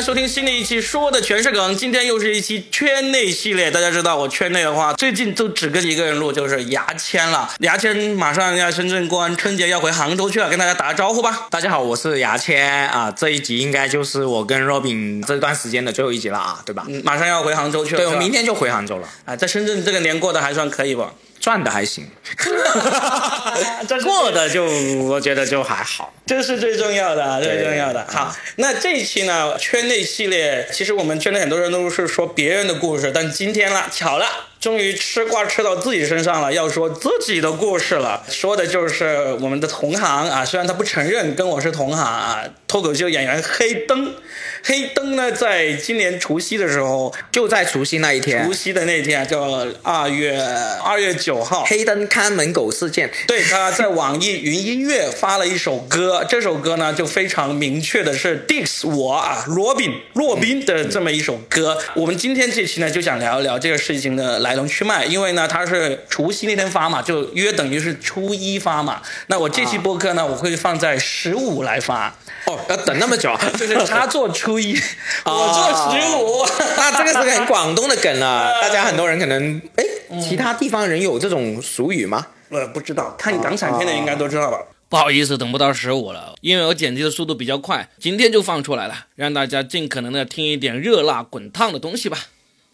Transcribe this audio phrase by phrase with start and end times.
[0.00, 1.76] 来收听新的一期，说的全是梗。
[1.76, 3.70] 今天又是一期圈内系列。
[3.70, 7.46] 大家知道我圈内的话，最近就只跟一个人录，就是牙签了。
[7.58, 11.48] 牙签马上要深圳过完春节要回杭州去了，跟大家打个招呼吧。
[11.50, 13.12] 大家好，我是牙签啊。
[13.14, 16.86] 这一集应该就是我跟 Robin 这段时间的最后一集了啊，对吧？
[16.88, 17.98] 嗯，马上要回杭州去了。
[17.98, 19.08] 对，我明天就回杭州了。
[19.26, 21.12] 啊，在深圳这个年过得还算可以吧？
[21.40, 22.06] 赚的还行，
[24.04, 24.64] 过的就
[25.04, 28.06] 我觉得就还好，这是最重要的，最重要的。
[28.08, 34.26] 好，那这一期呢，圈内系列，其实我们圈内很多人都是说别人的故事，但今天了，巧了，
[34.60, 44.14] 终于吃瓜吃到自己身上了，要说自己的故事了，说的就是我们的同行啊，虽然他不承认跟我是同行啊，脱口秀演员黑灯。
[44.62, 50.40] 黑灯呢，在今年除夕的时候，就在除夕那一天，除夕的那天，叫二月
[50.84, 53.10] 二月九号，黑灯看门狗事件。
[53.26, 61.78] 对，他在网易云音乐发了一首歌，这首歌呢就非常明确的是 diss 我啊，罗宾，洛宾的这么一首歌。
[61.94, 69.00] 我们今天这期呢就想聊一聊这个事情的来龙去脉，因为呢他是除夕那天发嘛，就约等于是初一发嘛。
[69.28, 72.14] 那我这期播客呢，我会放在十五来发。
[72.46, 74.74] 哦，要等那么久啊， 就是他做初一，
[75.24, 76.44] 我做十五，
[76.76, 78.52] 那这个是很广东的梗了。
[78.62, 79.84] 大家很多人可能，哎，
[80.20, 82.26] 其他地方人有这种俗语吗？
[82.50, 84.58] 呃，不知道，看港产片的应该都知道吧。
[84.88, 92.18] 不好意思，等不到十五了，因为我剪辑的速度比较快，今天就放出来了，让大家尽可能的听一点热辣滚烫的东西吧。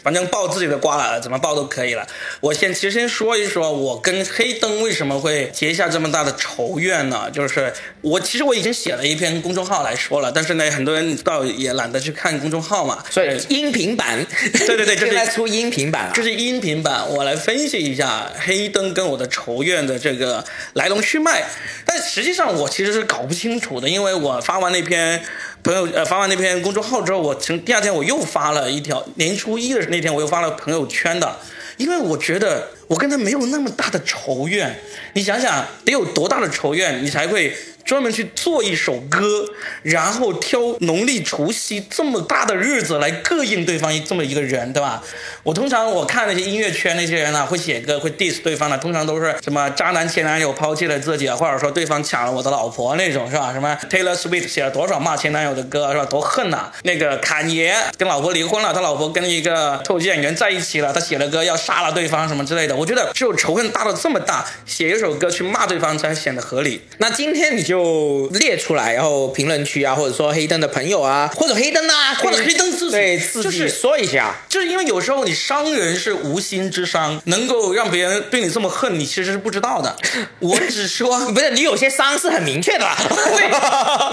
[0.06, 2.06] 反正爆自己的瓜了，怎么爆都可以了。
[2.38, 7.28] 我先其实先说一说，我跟黑灯为什么会结下这么大的仇怨呢？
[7.32, 13.02] 就是我其实我已经写了一篇公众号来说了，但是呢，很多人倒也懒得去看公众号嘛。
[13.10, 17.04] 所以音频版， 对对对， 就是出音频版，这是音频版。
[17.10, 21.42] 我来分析一下黑灯跟我的仇怨的这个来龙去脉。
[21.84, 25.20] 但实际上我其实是搞不清楚的，因为我发完那篇。
[25.66, 31.36] 朋友呃发完那篇公众号之后，我从第二天我又发了一条年初一的那天我又发了朋友圈的，
[31.76, 34.78] 因为我觉得我跟他没有那么大的仇怨，
[35.14, 37.52] 你想想得有多大的仇怨，你才会。
[37.86, 39.46] 专门去做一首歌，
[39.82, 45.00] 然后挑农历除夕这么大的日子来膈应对方这么一个人，对吧？
[45.44, 53.52] 我通常我看那些音乐圈那些人呢，会写歌会 diss 对方的，通常都是什么渣男前男友抛弃了自己啊，或者说对方抢了我的老婆那种，是吧？
[53.52, 56.04] 什么 Taylor Swift 写了多少骂前男友的歌，是吧？
[56.04, 56.72] 多恨呐！
[56.82, 62.74] 那个侃爷跟老婆离婚了，他老婆跟一个脱口秀演员在一起了，他写了歌要杀了对方什么之类的。
[62.74, 66.82] 我觉得只有仇恨大到这么大，写一首歌去骂对方才显得合理。
[66.98, 67.75] 那今天你就。
[67.76, 79.94] 就列出来，然后评论区啊，或者说黑灯的朋友啊，或者黑灯啊，或者黑灯自己，对自己说一下，就是因为有时候你伤人是无心之伤，能够让别人对你这么恨，你其实是不知道的。
[80.40, 83.50] 我只说，不是你有些伤是很明确的，对，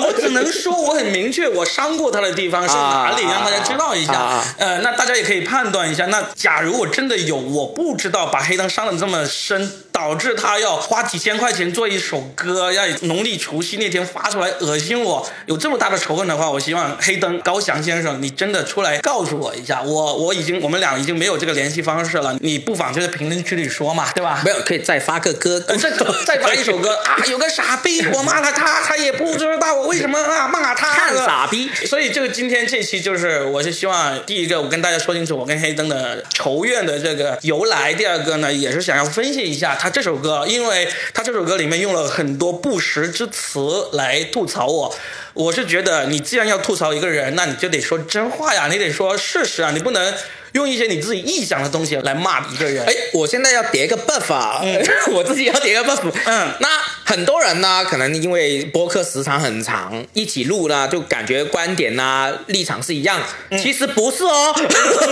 [0.05, 4.43] 我只能说我很明确，我伤过他的地方是哪里，让大家知道一下。
[4.57, 6.07] 呃，那大家也可以判断一下。
[6.07, 19.81] 那假如我真的有，我不知道把黑灯伤的这么深，导致他要花几千块钱做一首歌，要农历除夕那天发出来恶心我，有这么大的仇恨的话，我希望黑灯高翔先生，你真的出来告诉我一下。
[19.83, 24.41] 我 我已经我们俩已经没有这个联系方式了，你不妨就在评论区里说嘛，对吧？
[24.43, 25.77] 没有，可以再发个歌，再
[26.25, 27.23] 再发一首歌啊！
[27.29, 30.91] 有个傻逼，我骂了他，他也不知道我为什么啊骂他。
[30.91, 43.89] 看傻逼，所以这个今天这期就是，我是希望第一个我跟大家说清楚我跟黑灯的仇怨的这个由来，第二个呢也是想要分析一下他这首歌，因为他这首歌里面用了很多不实之词。
[43.91, 44.95] 来吐槽我，
[45.33, 50.13] 我是觉得你既然要吐槽一个人，那你就得说真话呀，你得说事实啊，你不能
[50.53, 52.83] 用一些你自己臆想的东西来骂一个人。
[52.85, 54.61] 哎，我现在要叠个 buff 啊，
[55.11, 56.01] 我自己要叠个 buff。
[56.25, 56.67] 嗯，那
[57.03, 63.21] 很多人呢，可能因为播客时长很长，一起录呢，就感觉观点呐、立场是一样，
[63.61, 64.53] 其实不是哦。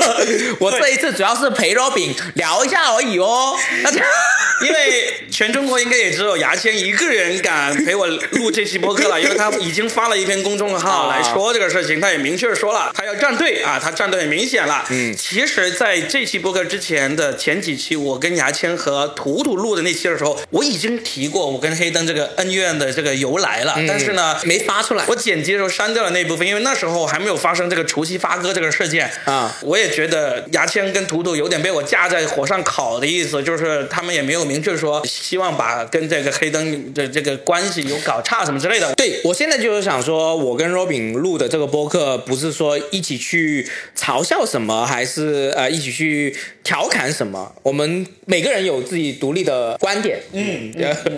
[0.60, 3.56] 我这一次主要是陪 Robin 聊一下而已哦。
[3.84, 3.92] 那
[4.62, 14.86] 因为全中国应该也只有牙签一个人敢陪我录这期播客了，因为他已经发了一篇公众号来说这个事情，他也明确说了他要站队啊，他站队很明显了。
[14.90, 29.58] 嗯，其实在这期播客之前的前几期，我跟牙签和图图录的那期的时候，我已经提过我跟黑灯这个恩怨的这个由来了，但是呢没发出来，我剪辑的时候删掉了那部分，因为那时候还没有发生这个除夕发歌这个事件啊。
[29.62, 34.42] 我也觉得牙签跟图图有点被我架在火上烤的意思，就是他们也没有。
[34.44, 38.94] 明确说希望把跟这个黑灯的这个关系有搞差什么之类的。
[38.96, 45.21] 对我现在就是想说，我跟 Robin 录的这个播客，不是说一起去嘲笑什么，还是
[45.56, 47.54] 呃一起去调侃什么？
[47.64, 50.20] 我们每个人有自己独立的观点。
[50.34, 50.72] 嗯，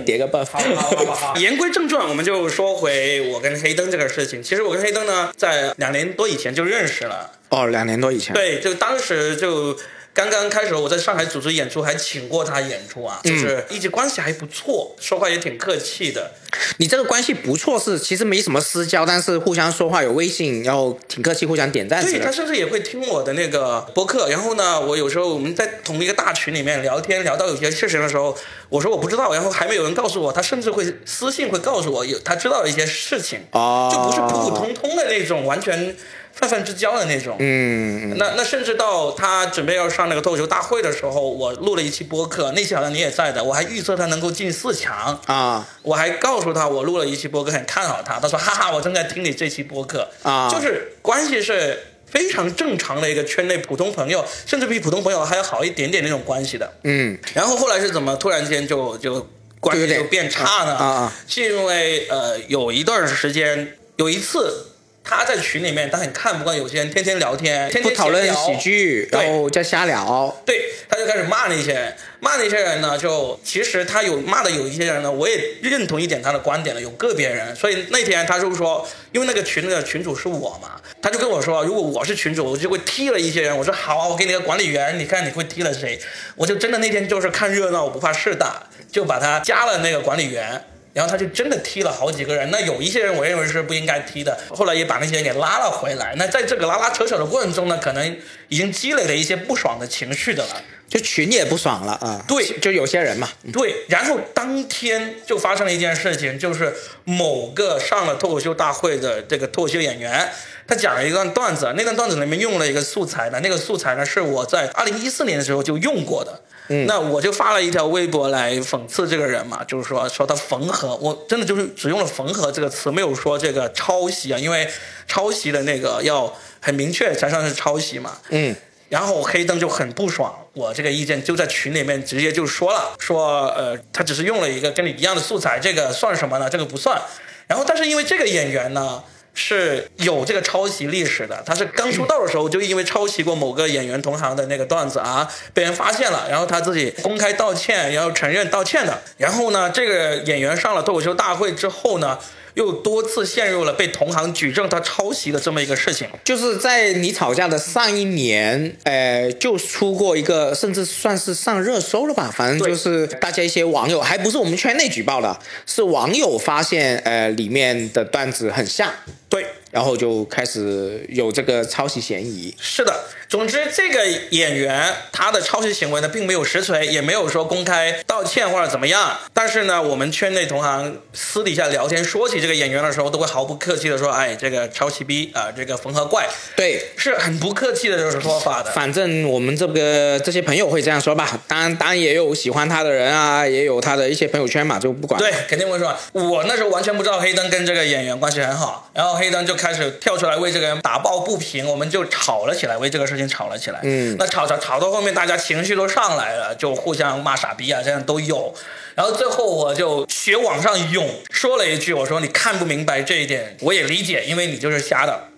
[0.06, 0.46] 叠个 buff。
[0.46, 1.36] 好好好好。
[1.40, 4.42] 言归正传，我们就说回我跟黑灯这个事情。
[4.42, 7.32] 其实我跟黑灯呢，在两年多以前就认识了。
[7.50, 8.34] 哦，两年多以前。
[8.34, 9.78] 对，就当时就。
[10.14, 16.32] 刚刚开始，我在上海组织演出，还请过他演出啊，就是一直关系还不错，说话也挺客气的。
[16.78, 22.04] 你这个关系不错，是其实没什么私交，但是互相说话有微信，然后挺客气，互相点赞。
[22.06, 28.38] 对他甚至也会听我的那个播客，然后呢，我有时候我们在同一个大群里面聊天，聊到有些事情的时候，
[28.70, 35.96] 我说我不知道，然后还没有人告诉我，他甚至会私信会告诉我有他知道的一些事情，就不是普普通通的那种完全。
[36.34, 45.20] 泛泛之交的那种，嗯，那那甚至到他准备要上那个脱口秀大会的时候，我录了一期播客，那期好像你也在的，我还预测他能够进四强。
[45.28, 50.10] 啊，我还告诉他我录了一期播客，很看好他，他说哈哈，我正在听你这期播客。
[50.24, 60.74] 啊，就是关系是非常正常的一个圈内普通朋友，甚至比普通朋友还要好一点点那种关系的，嗯，然后后来是怎么突然间就就关系就变差呢？
[60.74, 64.70] 啊，是因为呃有一段时间有一次。
[65.04, 70.36] 他在群里面，他很看不惯有些人天天聊天，天天不讨论喜剧，然后在瞎聊。
[70.46, 77.54] 对，他就开始骂那些人，骂那些人呢，就其实他有骂的有一些人呢，我也认同一点他的观点了，有个别人。
[77.56, 83.56] 所以那天他就说，因为那个群的群主是我嘛，他就跟我说，如果我是群主，我就会踢了一些人。
[83.56, 86.00] 我说好啊，我给你个管理员，你看你会踢了谁？
[86.36, 90.64] 我就真的那天就是看热闹，我不怕事大，就把他加了那个管理员。
[90.94, 96.14] 然后他就真的踢了好几个人，那有一些人我认为是不应该踢的，后来也把那些人给拉了回来。
[96.18, 98.18] 那在这个拉拉扯扯的过程中呢，可能
[98.48, 102.24] 已经积累了一些不爽的情绪的了，就群也不爽了啊。
[102.28, 103.30] 对，就有些人嘛。
[103.52, 110.32] 对，然后当天就发生了一件事情，就是某个上了脱口秀大会的这个脱口秀演员，
[110.68, 116.42] 他讲了一段段子，那段段子里面用了一个素材呢，那个素材呢是我在二零一四年的时候就用过的。
[116.70, 124.66] 嗯那我就发了一条微博来讽刺这个人嘛，就是说说他缝合，我真的就是只用了缝合这个词，没有说这个抄袭啊，因为
[125.06, 128.18] 抄袭的那个要很明确才算是抄袭嘛。
[128.30, 128.56] 嗯，
[128.94, 136.48] 然后黑灯就很不爽，我这个意见就在群里面直接就说了，说呃他只是用了一个跟你一样的素材，这个算什么呢？
[136.48, 137.02] 这个不算。
[137.48, 139.04] 然后但是因为这个演员呢。
[139.36, 149.02] 是有这个抄袭历史的，他是刚出道的时候就因为抄袭过某个演员同行的那个段子啊，被人发现了，然后他自己公开道歉，然后承认道歉的。
[149.18, 152.20] 然后呢，这个演员上了脱口秀大会之后呢。
[152.56, 162.32] 又多次陷入了被同行举证他抄袭的这么一个事情，就是在你吵架的上一年，呃，就出过一个，甚至算是上热搜了吧。
[162.36, 168.92] 反正就是大家一些网友，还不是我们圈内举报的，是网友发现，呃，里面的段子很像，
[169.30, 172.56] 对，然后就开始有这个抄袭嫌疑。
[172.60, 172.94] 是的。
[173.28, 179.18] 总之，这个演员他的抄袭行为呢，并没有实锤，也没有说公开道歉或者怎么样。
[179.34, 188.70] 但是呢，我们圈内同行私底下聊天说起这个演员的时候，都会毫不客气的说：“哎，这个抄袭逼啊，这个缝合怪。”对，是很不客气的这种说法的。
[188.72, 191.42] 反正我们这个这些朋友会这样说吧。
[191.48, 195.20] 当然，当然也有喜欢他的人啊，也有他的一些朋友圈嘛，就不管。
[195.20, 195.98] 对，肯定会说。
[196.12, 203.24] 我那时候完全不知道黑灯跟这个演员关系很好，然后黑灯就开始跳出来为这个人打抱不平，我们就吵了起来，为这个事情。
[203.34, 208.54] 吵了起来，嗯，那吵吵吵到后面，大家情绪都上来了，就互相骂傻逼啊，这样都有。
[208.96, 215.30] 然后最后我就血往上涌，说了一句：“我说你看不明白这一点，我也理解，因为你就是瞎的。”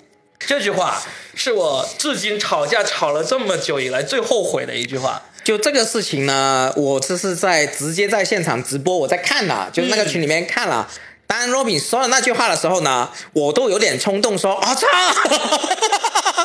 [0.46, 1.00] 这句话
[1.36, 5.22] 是我至今吵架吵了这么久以来最后悔的一句话。
[5.44, 10.90] 就这个事情呢，我这是在直接在现场直播，我在看的，就是那个群里面看了。
[11.38, 14.88] 当 Robin 说了那句话的时候呢，我都有点冲动说：“啊操！”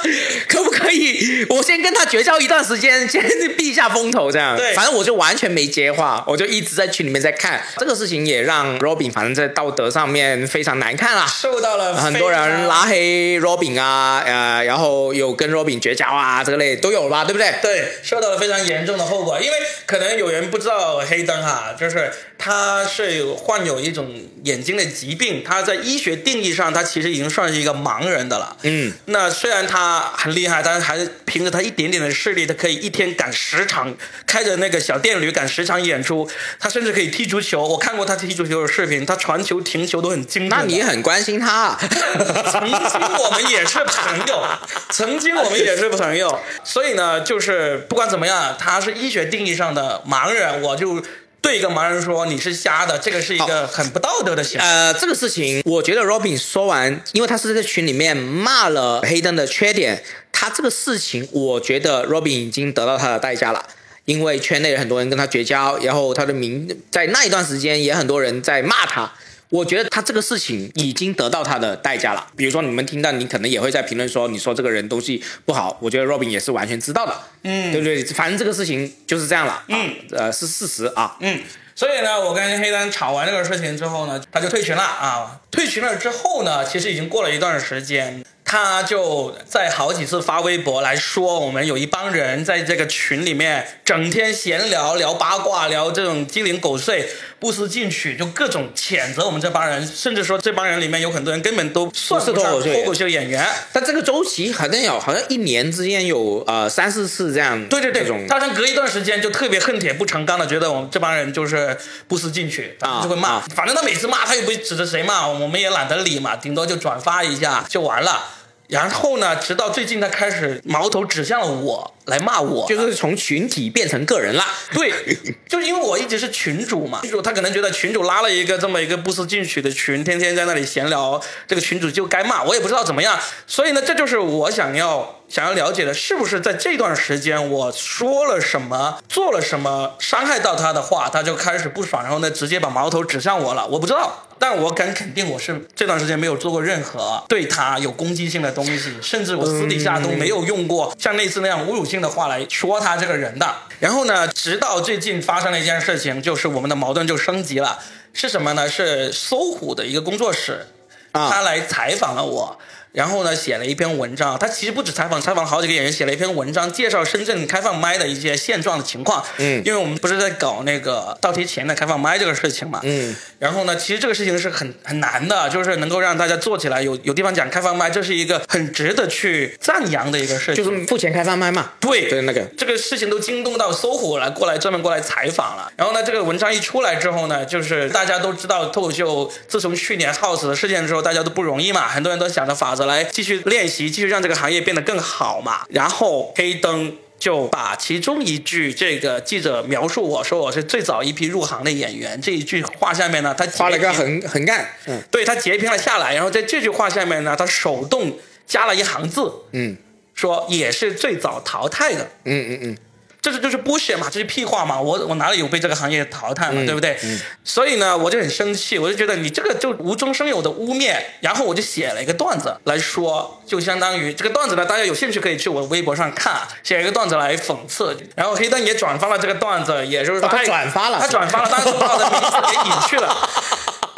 [0.48, 1.46] 可不可以？
[1.50, 3.22] 我先跟他绝交一段时间，先
[3.56, 4.56] 避一下风头，这样。
[4.56, 7.62] 对，反正我就完全没接话，我就一直在群里面在看。
[7.76, 17.54] 这个事情也让 Robin 反正在道德上面非常难看啦，受到了很多人拉黑 Robin 啊，呃，然后有跟 Robin 绝交啊，这个类都有了吧，对不对？
[17.62, 19.38] 对，受到了非常严重的后果。
[19.40, 19.56] 因为
[19.86, 24.08] 可能有人不知道黑灯哈，就是他是患有一种
[24.44, 28.56] 眼睛的疾病，他在医学定义上，他其实已经算是一个盲人的了。
[28.62, 30.12] 嗯，那虽然他。
[30.20, 33.94] 很厉害，但是还是凭着他一点点的视力，他可以一天赶十场，
[34.26, 36.28] 开着那个小电驴赶十场演出。
[36.58, 40.50] 他甚至可以踢足球，我看过他踢足球的视频，他传球、停球都很精准。
[40.50, 41.74] 那你很关心他？
[42.52, 44.44] 曾经我们也是朋友，
[44.90, 46.38] 曾经我们也是朋友。
[46.62, 51.02] 所以呢，就是不管怎么样，他是医学定义上的盲人，我就。
[51.42, 54.64] 对一个盲人说你是瞎的，这个是一个很不道德的行为。
[54.64, 63.64] 呃，这个事情，我觉得 Robin 说完，因为他是在群里面骂了黑灯的缺点，他这个事情，我觉得 Robin 已经得到他的代价了。
[64.06, 69.12] 因为圈内很多人跟他绝交，然后他的名在那一段时间也很多人在骂他。
[69.50, 72.26] 我觉得他这个事情已经得到他的代价了。
[72.36, 75.76] 比如说你们听到，你可能也会在评论说，你说这个人东西不好。
[75.80, 78.04] 我觉得 Robin 也是完全知道的，嗯，对不对？
[78.04, 81.40] 反正这个事情就是这样了，嗯，呃，是事实啊，嗯。
[81.74, 85.40] 所以呢，我跟黑灯吵完这个事情之后呢，他就退群了啊。
[85.50, 88.22] 退群了之后呢，其实已经过了一段时间。
[88.50, 103.46] 他就在好几次发微博来说，我们有一帮人在这个群里面整天闲聊、聊八卦、聊这种鸡零狗碎、不思进取，就各种谴责我们这帮人，甚至说这帮人里面有很多人根本都算不上脱口秀演员。
[103.72, 107.64] 但这个周期好像有，好像一年之间有呃三四次这样。
[107.68, 111.78] 对对对，他好像隔一段时间就特别恨铁不成钢的，觉得我们这帮人就是
[112.08, 113.38] 不思进取，就会骂。
[113.54, 118.38] 反正他每次骂，他也不指着谁骂，我们也懒得理嘛，顶多就转发一下就完了。
[118.70, 119.34] 然后呢？
[119.36, 124.44] 直到最近，他开始矛头指向了我，来骂我，就是从群体变成个人了。
[124.72, 124.92] 对，
[125.48, 133.18] 就是因为我一直是群主嘛，群主他可能觉得群主拉了一个这么一个不思进取的群，天天在那里闲聊，这个群主就该骂，我也不知道怎么样。
[133.46, 143.64] 所以呢，这就是我想要想要了解的，是不是在这段时间我说了什么，做了什么伤害到他的话，他就开始不爽，然后呢，直接把矛头指向我了。
[143.68, 144.26] 我不知道。
[144.40, 153.54] 但我敢肯定，我是这段时间没有做过任何对他有攻击性的东西，甚至我私底下都没有用过像类似那样侮辱性的话来说他这个人的。
[153.78, 157.78] 然后呢，直到最近发生了一件事情，就是我们的矛盾就升级了。
[158.14, 158.68] 是什么呢？
[158.68, 160.66] 是搜狐的一个工作室，
[161.12, 162.58] 他来采访了我。
[162.92, 164.38] 然后呢，写了一篇文章。
[164.38, 169.24] 他其实不止采访，采访了好几个演员，写了一篇文章，介绍深圳开放麦的一些现状的情况。
[169.38, 172.80] 嗯，因为我们不是在搞那个倒贴钱的开放麦这个事情嘛。
[172.82, 173.14] 嗯。
[173.38, 180.64] 然后呢，其实这个事情是很很难的，就是能够让大家做起来，有有地方讲开放麦，这是一个很值得去赞扬的一个事情。
[180.64, 181.72] 就是付钱开放麦嘛。
[181.80, 182.08] 对。
[182.08, 182.40] 对那个。
[182.58, 185.72] 这个事情都惊动到搜狐来过来专门过来采访了。
[185.76, 193.60] 然后呢，这个文章一出来之后呢，就是大家都知道脱口秀自从去年 House 的事件之后，大家都不容易嘛，很多人都想着法子来继续练。
[193.60, 195.66] 练习继续让这个行业变得更好嘛？
[195.68, 209.76] 然后黑灯就把其中一句这个记者描述我说我是最早一批入行的演员这一句话下面呢，他画了个横横杠，嗯，对他截屏了下来，然后在这句话下面呢，他手动加了一行字，嗯，
[210.14, 212.78] 说也是最早淘汰的，嗯嗯嗯。
[213.20, 216.98] 这是就是剥削嘛，这是屁话嘛，我我哪里有被这个行业淘汰嘛，对不对？
[217.44, 227.96] 所以呢，我就很生气，我就觉得你这个就无中生有的污蔑，然后我就写了一个段子来说，就相当于这个段子呢，大家有兴趣可以去我微博上看，写一个段子来讽刺。
[228.16, 233.28] 然后黑灯也转发了这个段子，也就是说他转发了，他转发了，但是把我的名字给 隐去了，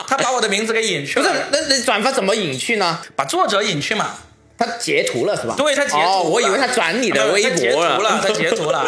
[0.09, 1.23] 他把我的名字给隐去了。
[1.23, 3.01] 不是，那那转发怎么隐去呢？
[3.15, 4.17] 把作者隐去嘛。
[4.59, 5.55] 他截图了是吧？
[5.57, 8.21] 对他截图，哦，我以为他转你的微博了。
[8.23, 8.87] 他截图了，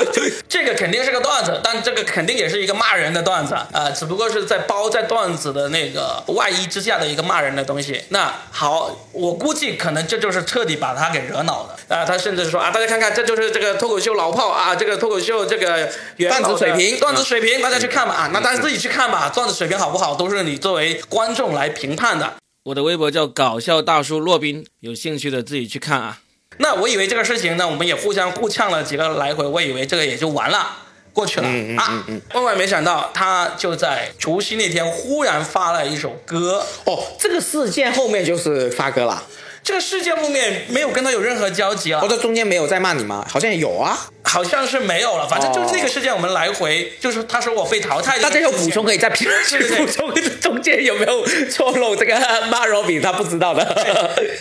[0.49, 8.02] 这个肯定是个段子，但这个肯定也是一个骂人的段子啊，只不过是在包在段子的那个外衣之下的一个骂人的东西。
[8.11, 12.04] 那好，我估计可能这就是彻底把他给惹恼了啊！
[12.04, 15.90] 他甚至说啊，大家看看，这就是这个脱口秀老炮啊，这个脱口秀这个
[16.28, 22.35] 段子水平，段子水平，大家去看吧啊，那大家自己去看吧，段子水平好不好，都是你作为观众来评判的。
[22.64, 26.21] 我的微博叫搞笑大叔洛宾，有兴趣的自己去看啊。
[26.56, 30.78] 那我以为这个事情呢，我们也互相互呛了几个来回，我以为这个也就完了，
[31.12, 32.06] 过去了啊。
[32.33, 36.64] 万万没想到，他就在除夕那天忽然发了一首歌。
[36.87, 39.23] 哦，这个事件后面就是发歌了。
[39.62, 42.00] 这个事件后面没有跟他有任何交集了。
[42.00, 43.26] 我在中间没有在骂你吗？
[43.28, 45.28] 好像有啊，好像是没有了。
[45.28, 48.18] 反正就是那个事件，我们来回就是他说我被淘汰。
[48.18, 51.94] 大家有补充可以在评论区补充，中间有没有错漏？
[51.94, 52.18] 这个
[52.50, 53.64] 骂罗比他不知道的。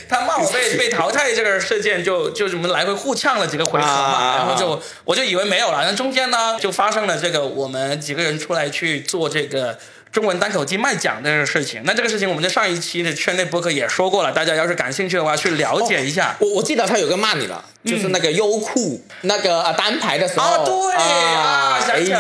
[0.10, 5.86] 他骂我被被淘汰这个事件，就就是我们来回互呛了几个回合嘛，然后就我就以为没有了。
[5.86, 9.78] 那中间呢，就发生了这个我们几个人出来去做这个。
[10.14, 16.36] 中文单口金卖奖这个事情，那这个事情我们在上一期的圈内播客也说过了，大家要是感兴趣的话，去了解一下。
[16.40, 20.46] 我我记得他有个骂你了，就是那个优酷那个啊单排的时候。
[20.46, 22.14] 啊对啊，哎呦，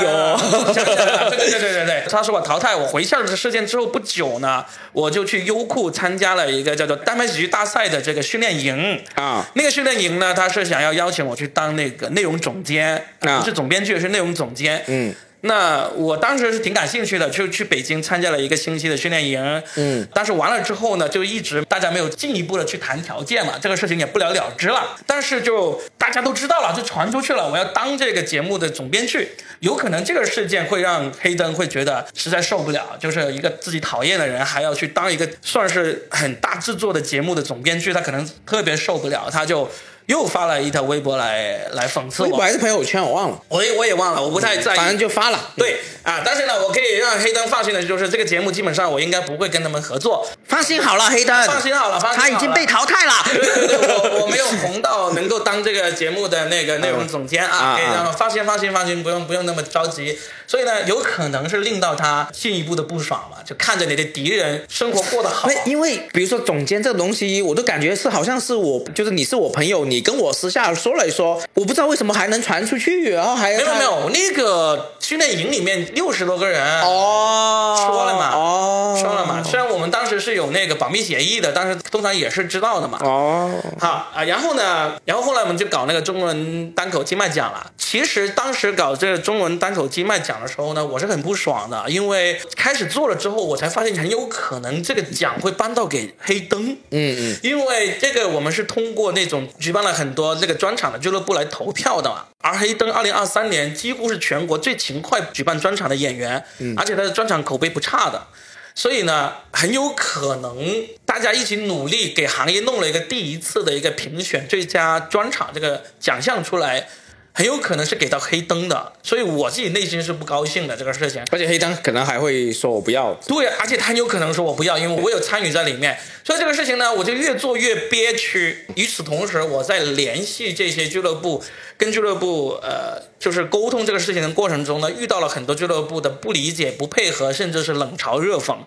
[1.29, 9.45] 对对对对对，他说我淘汰我回校的事件之后不久呢，我就去优酷参加了一个叫做单排喜剧大赛的这个训练营啊。
[9.53, 14.83] 那个训练营呢，他是想要邀请我去当那个内容总监，不是总编剧，是内容总监。
[14.87, 15.13] 嗯。
[15.45, 19.63] 那我当时是挺感兴趣的，就去北京参加了一个星期的训练营。
[19.75, 24.95] 嗯，但是完了之后呢，就一直大家没有进一步的去谈条件嘛，这个事情也不了了之了。
[25.05, 39.69] 但是就大家都知道了，就传出去了，我要当这个节目的总编剧，有可能这个事件会让黑灯会觉得实在受不了，就是一个自己讨厌的人还要去当一个算是很大制作的节目的总编剧，他可能特别受不了，他就。
[40.07, 45.51] 又发了一条微博来来讽刺我，还是朋友圈我忘了，我也我也忘了，我不太在意，反正就发了。
[45.55, 50.27] 对啊，但是呢，我可以让黑灯放心的，就是这个节目基本上我应该不会跟他们合作。
[50.45, 53.13] 放心好了，黑灯，放心好了，放心他已经被淘汰了。
[53.25, 60.17] 对对对，我我红到能够当这个节目的那个内容总监啊，可以让放心放心放心，不用不用那么着急。
[60.45, 65.49] 所以呢，有可能是令到他进一步的不爽嘛，就看着你的敌人生活过得好。
[65.65, 70.73] 因为比如说总监这个东西，我都感觉是好像是我，就是你是我朋友，你跟我私下。
[70.73, 79.41] 说了一说，我不知道为什么还能传出去，然后还没有没有那个训练营里面六十多个人哦，说了嘛哦，说了嘛。
[79.43, 82.99] 虽然我们当时是有那个保密协议的，但是通常也是知道的嘛。
[83.01, 87.71] 哦，好啊，然后呢，然后后来我们就搞那个中文单口金麦奖了。
[87.77, 96.71] 其实当时搞这个中文单口金麦奖的时候呢，我是很不爽的，因为开始做了之后，我才发现很有可能这个奖会颁到给黑灯。
[96.89, 100.53] 嗯嗯，因为这个我们是通过那种举办了很多这个。
[100.63, 106.41] 专场的俱乐部来投票的嘛，而黑灯二零二三年几乎是全国最勤快举办专场的演员，
[106.77, 108.25] 而且他的专场口碑不差的，
[108.75, 116.89] 所以呢，很有可能大家一起努力给行业弄了一个第一次的一个评选最佳专场这个奖项出来。
[117.35, 121.23] 很有可能是给到黑灯的，所以我自己内心是不高兴的这个事情。
[121.31, 123.11] 而且黑灯可能还会说我不要。
[123.27, 125.97] 对，而且他很有可能说我不要，因为我有参与在里面。
[126.23, 128.65] 所以这个事情呢，我就越做越憋屈。
[128.75, 131.43] 与此同时，我在联系这些俱乐部，
[131.75, 138.57] 跟俱乐部呃，就是沟通这个事情的过程中呢，遇到了很多俱乐部的不理解、不配合，甚至是冷嘲热讽，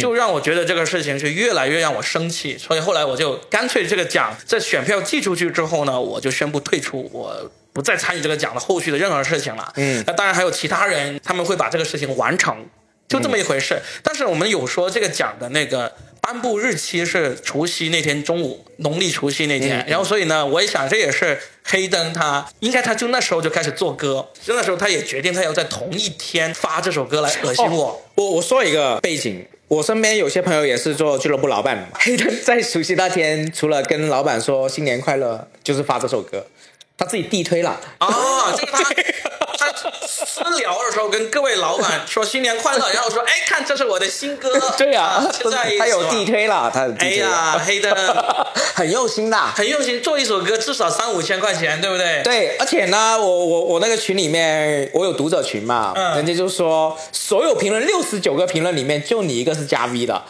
[0.00, 2.56] 就让我觉得这个事情是越来越让我生气。
[2.56, 7.10] 所以后来我就干脆这个奖在选票寄出去之后呢，我就宣布退出。
[7.12, 7.50] 我。
[7.76, 9.70] 不再参与这个奖的后续的任何事情了。
[9.76, 12.56] 嗯，那当然还有其他人，他们会把这个事情完成，
[13.06, 13.78] 就这么一回事。
[14.02, 15.92] 但是我们有说这个奖的那个
[16.22, 19.84] 颁布日期是除夕那天中午，农历除夕那天。
[19.86, 28.02] 然后所以呢，我也想这也是黑灯他应该他就那时候就开始做歌，就那时候他也决定他要在同一天发这首歌来恶心我。
[28.14, 31.88] 我我说一个背景，我身边有些朋友也是做俱乐部老板的嘛。
[32.00, 36.46] 黑灯在除夕那天，除了跟老板说新年快乐，就是发这首歌。
[36.98, 38.82] 他自己地推了哦，就是他
[39.58, 39.72] 他
[40.06, 48.24] 私聊的时候跟各位老板说新年快乐，然后说哎看这是我的新歌， 对呀，现在他有地推了，他哎呀黑的
[48.74, 52.22] 很用心的，很用心做一首歌至少三五千块钱，对不对？
[52.22, 60.22] 对，而且呢，我我我那个群里面我有读者群嘛，人家就说所有评论六十九个评论里面就你一个是加 V 的。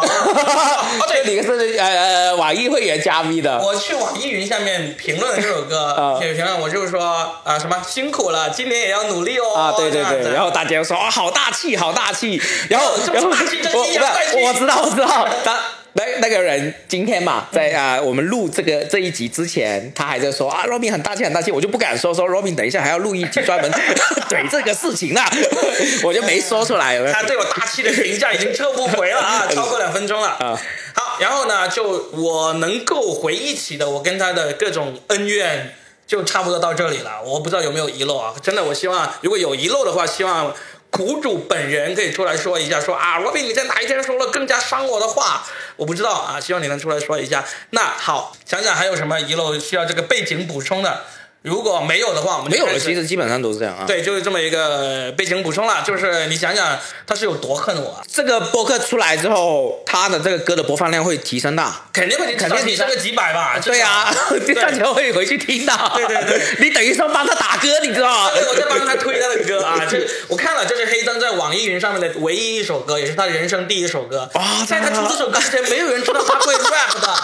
[0.04, 3.58] 哦，对，你是呃呃网易会员加 V 的。
[3.58, 9.54] 我去网易云下面评论这首歌，写 评论，我就是说啊什么辛苦了，今年也要努力哦。
[9.54, 15.58] 啊，对对对，然后大家说啊好大气，好大气，然后然后我我知道我知道 他。
[15.96, 23.70] 那那个人今天嘛，在啊，我们录这个这一集之前，他还在说啊，Robin 很大气很大气，我就不敢说说 Robin，等一下还要录一集专门
[24.28, 25.22] 怼这个事情呢，
[26.04, 27.00] 我就没说出来。
[27.12, 30.60] 他对我大气的评价已经撤不回了啊， 超过两分钟了啊。
[30.94, 35.74] 好，然后呢，就我能够回忆起的，我跟他的各种恩怨，
[36.06, 37.22] 就差不多到这里了。
[37.24, 38.34] 我不知道有没有遗漏啊？
[38.42, 40.54] 真的，我希望如果有遗漏的话，希望。
[40.90, 45.44] 谷主本人可以出来说一下，说啊，罗比你在哪一天说了更加伤我的话？
[45.76, 47.44] 我不知道啊，希望你能出来说一下。
[47.70, 51.04] 那好，想想还有什么遗漏需要这个背景补充的。
[51.46, 52.76] 如果没有的话，我们没有了。
[52.76, 53.84] 其实基本上都是这样啊。
[53.86, 55.80] 对，就是这么一个背景补充了。
[55.86, 58.02] 就是你想想，他是有多恨我。
[58.12, 63.60] 这个播客出来之后，他的这个歌的播放量会提升的，肯定会，肯定提升个几百吧。
[63.64, 64.12] 对呀，
[64.56, 65.72] 大家会回去听的。
[65.94, 68.30] 对对对，你等于说帮他打歌，你知道吗？
[68.34, 69.80] 我在帮他推他的歌啊。
[69.88, 74.28] 这我看了，这是黑灯在网易云上面的唯一一首歌，也是他人生第一首歌。
[74.34, 77.14] 啊，在他出这首歌之前，没有人知道他会 rap 的。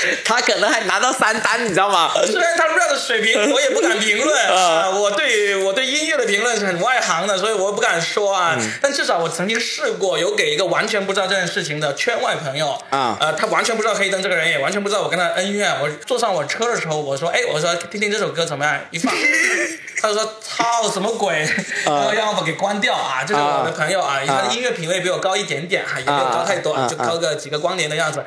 [0.24, 2.10] 他可能还拿到三单，你知道吗？
[2.26, 4.90] 虽然他 rap 的水平， 我也不敢评论啊。
[4.90, 8.56] 我对我对音乐的评论是很外行的，所以我不敢说啊。
[8.80, 15.80] 但至少我曾经试过，有给一个完全不知道这件事情的圈外朋友啊，呃，他完全不知道黑灯这个人，也完全不知道我跟他恩怨。
[15.80, 18.80] 我坐上我车的时候，我说，哎，我说听听这首歌怎么样？
[18.90, 19.12] 一放，
[20.00, 21.46] 他就说操，什么鬼？
[21.84, 23.22] 然后让我给关掉啊。
[23.26, 28.24] 这是我的朋友啊，他的音乐品味比我高一点点，哈，也没有高太多，就高个几个光年的样子。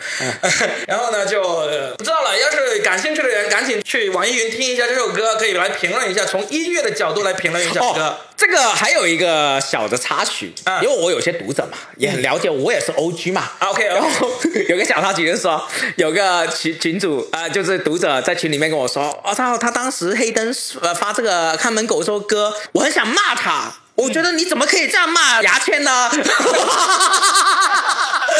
[0.88, 1.63] 然后呢，就。
[1.66, 2.38] 呃，不知道了。
[2.38, 7.86] 要是感兴趣的人，赶紧去网易云听一下这首歌，可以来评论一下，从音乐的角度来评论一下歌。
[7.86, 13.50] 哦，这个还有一个小的插曲，嗯因为我有些读者嘛，也很了解，我也是 OG 嘛。
[13.60, 14.10] OK，然后
[14.70, 15.64] 有个小插曲就是说，
[15.96, 23.74] 有个群群主呃，就是读者在群里面跟我说，我、操，他当时黑灯呃发这个看门狗这首歌，我很想骂他。
[23.96, 26.10] 我觉得你怎么可以这样骂牙签呢？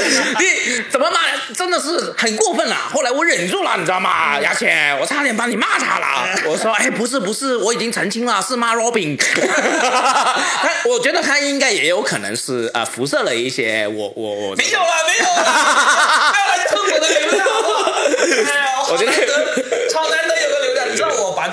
[0.02, 1.20] 你怎么骂？
[1.54, 2.76] 真的是很过分了。
[2.92, 4.40] 后来我忍住了，你知道吗？
[4.40, 6.28] 牙签，我差点把你骂他了。
[6.46, 9.18] 我说，哎，不是不是，我已经澄清了，是骂 Robin。
[9.20, 15.44] 他我觉得他应该也有可能是呃辐射了一些我我我没有了，没有了，
[16.32, 17.46] 不要来蹭我的流量，
[18.90, 19.12] 我觉得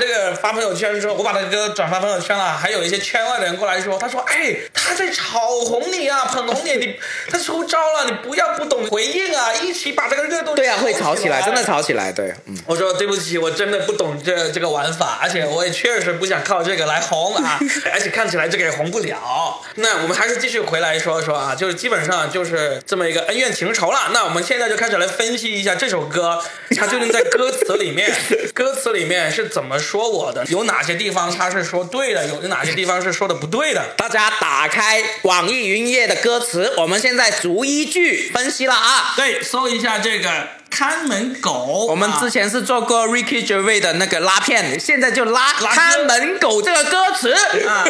[0.00, 12.56] 这个发朋友圈之后，我把这个转发朋友圈了，还有一些圈外的人过来说，他说：“哎，他在炒红你啊，捧红你，你他出招了，你不要不懂回应啊，一起把这个热度对啊，会吵起来，真的吵。”吵起来，对，嗯。
[12.66, 17.60] 我说对不起，我真的不懂这这个玩法，而且我也确实不想靠这个来红啊，
[17.92, 19.60] 而且看起来这个也红不了。
[19.76, 24.10] 那我们还是继续回来说说啊，就是基本上就是这么一个恩怨情仇了。
[24.12, 26.42] 那我们现在就开始来分析一下这首歌，
[26.76, 28.12] 它究竟在歌词里面，
[28.52, 33.94] 歌词里面是怎么说我的，有哪些地方他是说对的，有有哪些地方是说的不对的。
[33.96, 39.14] 大家打开网易云音乐的歌词，我们现在逐一句分析了啊。
[39.16, 47.32] 对，搜一下这个看门狗，我们啊之前是做过 Ricky Gervais 的那个拉片，现在就拉拉看门狗这个歌词
[47.66, 47.84] 啊，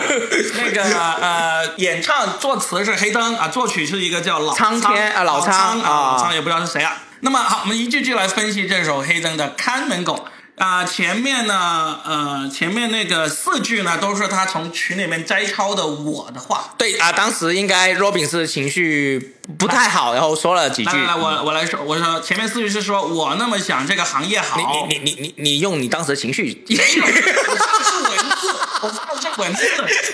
[0.55, 0.83] 那个
[1.21, 7.03] 呃，演唱作词是黑灯啊，作曲是一个叫老苍天啊老老苍啊，啊老苍也不知道是谁啊。
[7.21, 10.15] 那么好，我们一句句来分析这首黑灯的《看门狗》
[10.61, 16.75] 啊、前面呢，呃，前面那个四句呢，都是他从群里面摘抄的我的话。
[16.77, 20.91] 对啊，当时应该 Robin 是情绪不太好，然后说了几句。
[20.91, 29.65] 来来来，我我来说，我说前面四句是说我那么想这个行业好，你你你你你你用你当时的情绪，没有，我说的是文字，我说的是文字，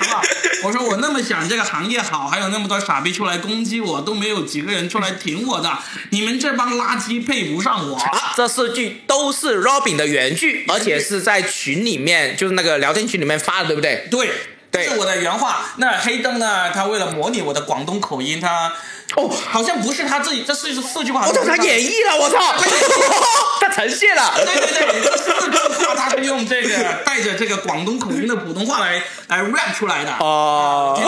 [0.01, 0.23] 好不好？
[0.65, 5.79] 我说我那么想这个行业好，还有那么多傻逼出来攻击我，都没有几个人出来挺我的，
[6.11, 7.97] 你们这帮垃圾配不上我。
[7.97, 14.09] 啊，这四句都是 Robin 的原句，而且是在群里面，就是那个聊天群里面发的，对不对？
[14.11, 14.31] 对，
[14.71, 15.67] 对这是我的原话。
[15.77, 16.71] 那黑灯呢？
[16.71, 18.73] 他为了模拟我的广东口音，他
[19.17, 22.55] 哦，好像不是他自己，这四四句话我操，他他演绎了，我操，
[23.61, 24.33] 他呈现了。
[24.37, 25.51] 对对对，这四
[25.81, 26.75] 句话他是用这个
[27.05, 30.13] 带着这个广东口音的普通话来来 rap 出来的。
[30.21, 30.99] 哦，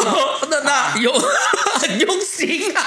[0.50, 0.62] 那啊
[0.94, 1.12] 那有
[1.80, 2.82] 很用心啊。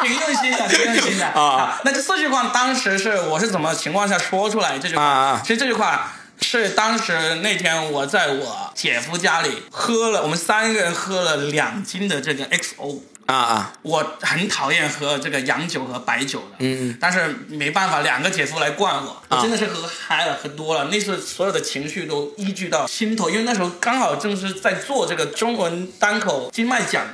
[0.00, 5.40] 挺用心的，挺用心的啊那这四句话当时是我是怎么情况下说出来这句话？
[5.42, 13.00] 其实这句话是当时那天我在我姐夫家里喝了，我们三个人喝了两斤的这个 XO。
[13.26, 16.98] 啊啊，我很讨厌喝这个洋酒和白酒的，嗯嗯。
[16.98, 27.06] 但是没办法，两个姐夫来灌我，我啊真的是喝嗨了，喝多了，那次所有的情绪都依据到心头，因为那时候刚好正是在做这个中文单口金麦奖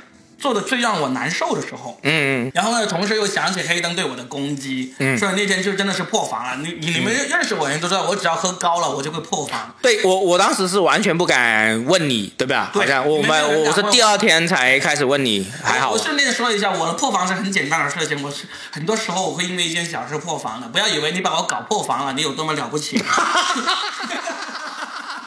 [0.45, 6.57] 做的最让我难受的时候，嗯，然后呢，同时又想起黑灯对我的攻击，嗯所以那天就真的是破防了。
[6.61, 9.73] 你你你们认识我的人都知道，我只要喝高了，我就会破防。
[9.81, 12.69] 对我我当时是完全不敢问你，对吧？
[12.71, 15.89] 对好像我们我是第二天才开始问你，还好。
[15.89, 23.03] 我顺便说一下，我的破防是很简单的事情，我是很多时候我会因为一件小事破防的，不要以为你把我搞破防了，你有多么了不起。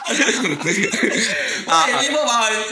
[1.67, 1.87] 啊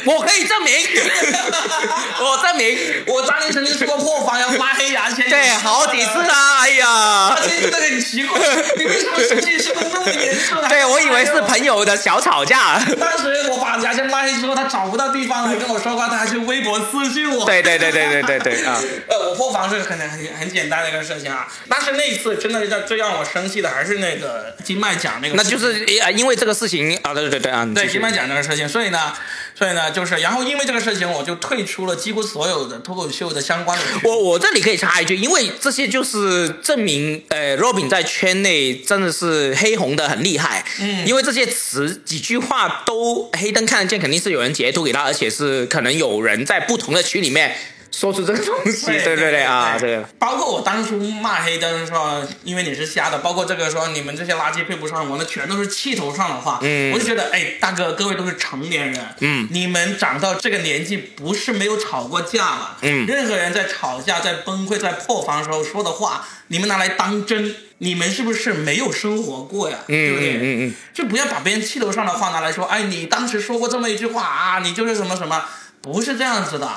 [0.06, 0.74] 我可以证明，
[2.20, 7.36] 我证明，我当年曾经说过破防要拉黑牙签，对，好几次啦， 哎呀。
[7.38, 8.40] 而，且真的很奇怪，
[8.78, 10.68] 你为什么事情是那么严重？
[10.68, 17.46] 对我以为是朋友的小吵架，当时我把牙签拉黑之后，他找不到地方来跟我说话，他还去微博私信我。
[17.46, 21.48] 对对对对对对对啊，呃，我破防是很很很简单的一个事情啊。
[21.70, 26.98] 但是那一次真的让最让我生气的还是那个金麦奖那个，那就是呃因为这个事情
[27.30, 29.14] 对对对啊，对金麦奖这个事情，所以呢，
[29.54, 34.02] 所以呢，就是然后因为这个事情，我就退出了几乎所有的脱口秀的相关的群。
[34.04, 40.64] 我我这里可以插一句，因为这些就是证明，呃，Robin 在圈内真的是黑红的很厉害。
[40.80, 47.56] 嗯因为这些词几句话都黑灯看得见，肯定是有人截图给他，而且是可能有人在不同的群里面
[47.92, 48.86] 说出这个东西。
[48.86, 56.60] 对对对啊，对包括我当初骂黑灯说，因为你是瞎的，包括这个说你们这些垃圾配不上我，那全都是气头上的话。
[56.62, 69.80] 嗯我就觉得，哎，大哥，各位都是成年人，嗯你们长到这个年纪，不是没有吵过架嘛，嗯任何人在吵架、在崩溃、在破防的时候说的话，你们拿来当真，你们是不是没有生活过呀？
[69.88, 70.34] 对不对？
[70.34, 75.46] 嗯嗯嗯就不要把别人气头上的话拿来说，哎，你当时说过这么一句话啊，你就是什么什么，
[75.82, 76.70] 不是这样子的。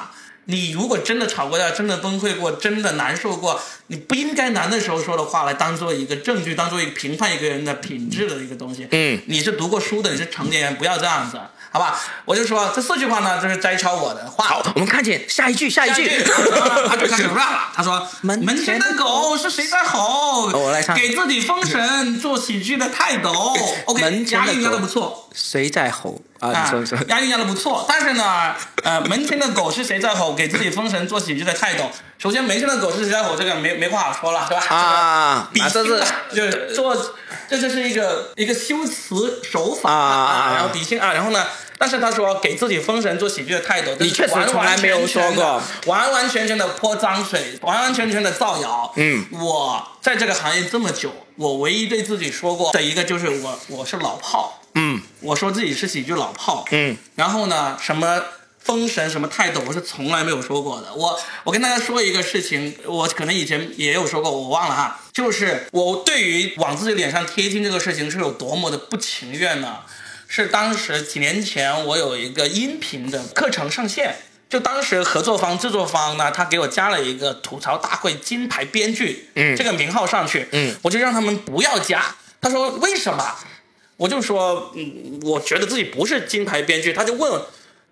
[0.51, 8.87] 你如果真的吵过架，真的崩溃过，真的难受过，你不应该难的时候说的话来当做一个证据，当做一个评判一个人的品质的一个东西。
[8.91, 11.39] 嗯，你是读过书的，你是成年人，不要这样子，
[11.71, 12.01] 好吧？
[12.25, 14.45] 我就说这四句话呢，就是摘抄我的话。
[14.45, 16.09] 好，我们看见下一句，下一句。
[16.89, 20.51] 他就开始 rap 了，他说：“门门前的狗是谁在吼？
[20.51, 23.31] 我来唱给自己封神，做喜剧的泰斗。
[23.87, 25.29] OK，门前的押韵押的狗不错。
[25.33, 26.51] 谁在吼啊？
[26.51, 26.99] 啊你说说。
[27.07, 30.35] 押韵押的不错，但是呢，呃，门前的狗是谁在吼？
[30.35, 31.91] 给自己封神做喜剧的泰斗。
[32.19, 33.37] 首先，门前的狗是谁在吼？
[33.37, 34.63] 这个没没话好说了，是吧？
[34.69, 37.15] 啊这个啊这是比心啊就是做，
[37.49, 41.47] 这就是一个一个修辞手法啊然后比心啊，然后呢？
[41.83, 48.93] 但是他说给自己封神做喜剧的泰斗，这你确实完从来没有说过，完完全全的泼脏水，完完全全的造谣。
[48.97, 58.23] 嗯，我在这个行业这么久，我唯一对自己说过的一个就是我我是老炮，嗯我说自己是喜剧老炮，嗯，然后呢，什么
[58.59, 60.93] 封神什么泰斗，我是从来没有说过的。
[60.93, 69.79] 我我跟大家说一个事情，我可能以前也有说过，我忘了哈，就是我对于往自己脸上贴金这个事情是有多么的不情愿呢？
[70.29, 74.15] 是当时几年前我有一个音频的课程上线。
[74.51, 82.17] 就当时合作方、制作方呢，他给我加了一个吐槽大会金牌编剧，嗯这个名号上去，嗯，我就让他们不要加。
[82.41, 83.25] 他说为什么？
[83.97, 87.41] 我就说，嗯，我觉得自己不是金牌编剧，他就问，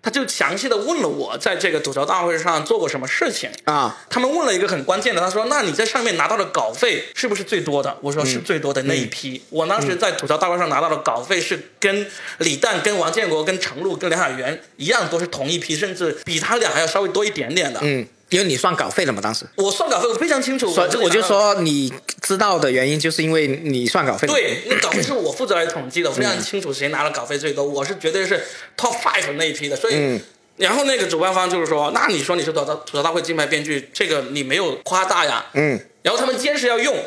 [0.01, 3.49] 他就详细的问了我在这个吐槽大会上做过什么事情。
[3.65, 9.41] 啊，他们问了一个很关键的，他说：“那你在上面拿到的稿费是不是最多的？”我说：“是最多的那一批。
[9.49, 12.07] 我当时在吐槽大会上拿到的稿费是跟
[12.37, 17.79] 李诞、跟王建国、跟程璐、跟梁海源一样，都是同一批，甚至比他俩还要稍微多一点点的。
[17.83, 19.45] 嗯，因为你算稿费了嘛，当时。
[19.55, 28.43] 我算稿费我非常清楚，所以我就说你知道的原因，就是因为你算稿费。，对，那稿费是我负责来统计的，我非常清楚谁拿了稿费最多，我是绝对是
[28.77, 29.95] top five 那一批的，所以。
[29.95, 30.21] 嗯
[30.59, 35.45] 然后那个主办方就是说，那你说你是吐槽吐槽大会金牌编剧，这个你没有夸大呀。
[35.53, 36.97] 嗯然后他们坚持要用，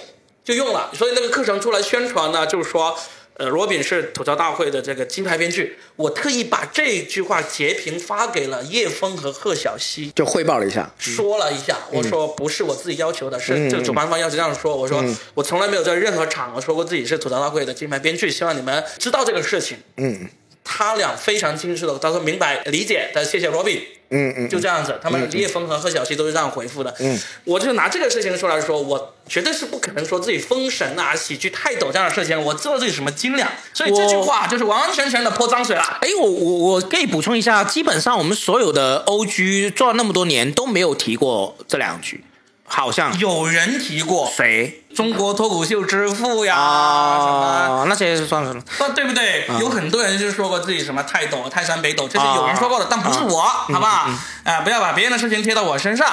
[0.43, 0.91] 就用了。
[0.95, 2.99] 所以那个课程出来宣传呢，就是说，
[3.35, 5.79] 呃，罗宾是吐槽大会的这个金牌编剧。
[5.97, 10.91] 我特意把这句话截屏发给了叶枫和贺小西，就汇报了一下。
[10.99, 14.77] 说了一下，我说不是我自己要求的，是嗯这个主办方要求这样说。
[14.77, 15.03] 我说
[15.35, 19.79] 我从来没有在任何场合说过自己是吐槽大会的金牌编剧，希望你们知道这个事情。
[19.97, 20.29] 嗯
[20.65, 23.81] 他俩非常清楚的，他说明白理解的，谢谢罗宾。
[24.15, 26.95] 嗯嗯，就这样子，他们叶峰和贺小西都是这样回复的。
[26.99, 35.99] 嗯，我就拿这个事情出来说，我绝对是不可能说自己封神啊、喜剧泰斗这样的事情，我知道自己什么斤两，所以这句话就是完完全全的泼脏水了。
[36.03, 42.23] 哎，我我我可以补充一下，基本上我们所有的 OG 做了那么多年都没有提过这两句，
[42.75, 47.47] 好像有人提过谁中国脱口秀之父呀，什么。
[47.47, 47.85] 啊？
[47.87, 49.45] 那些算了，算对不对？
[49.61, 54.11] 有很多人就说过自己什么泰斗、泰山北斗，这是啊有人说过的，但不是我，好不好？
[54.45, 56.09] 啊，不要把别人的事情贴到我身上。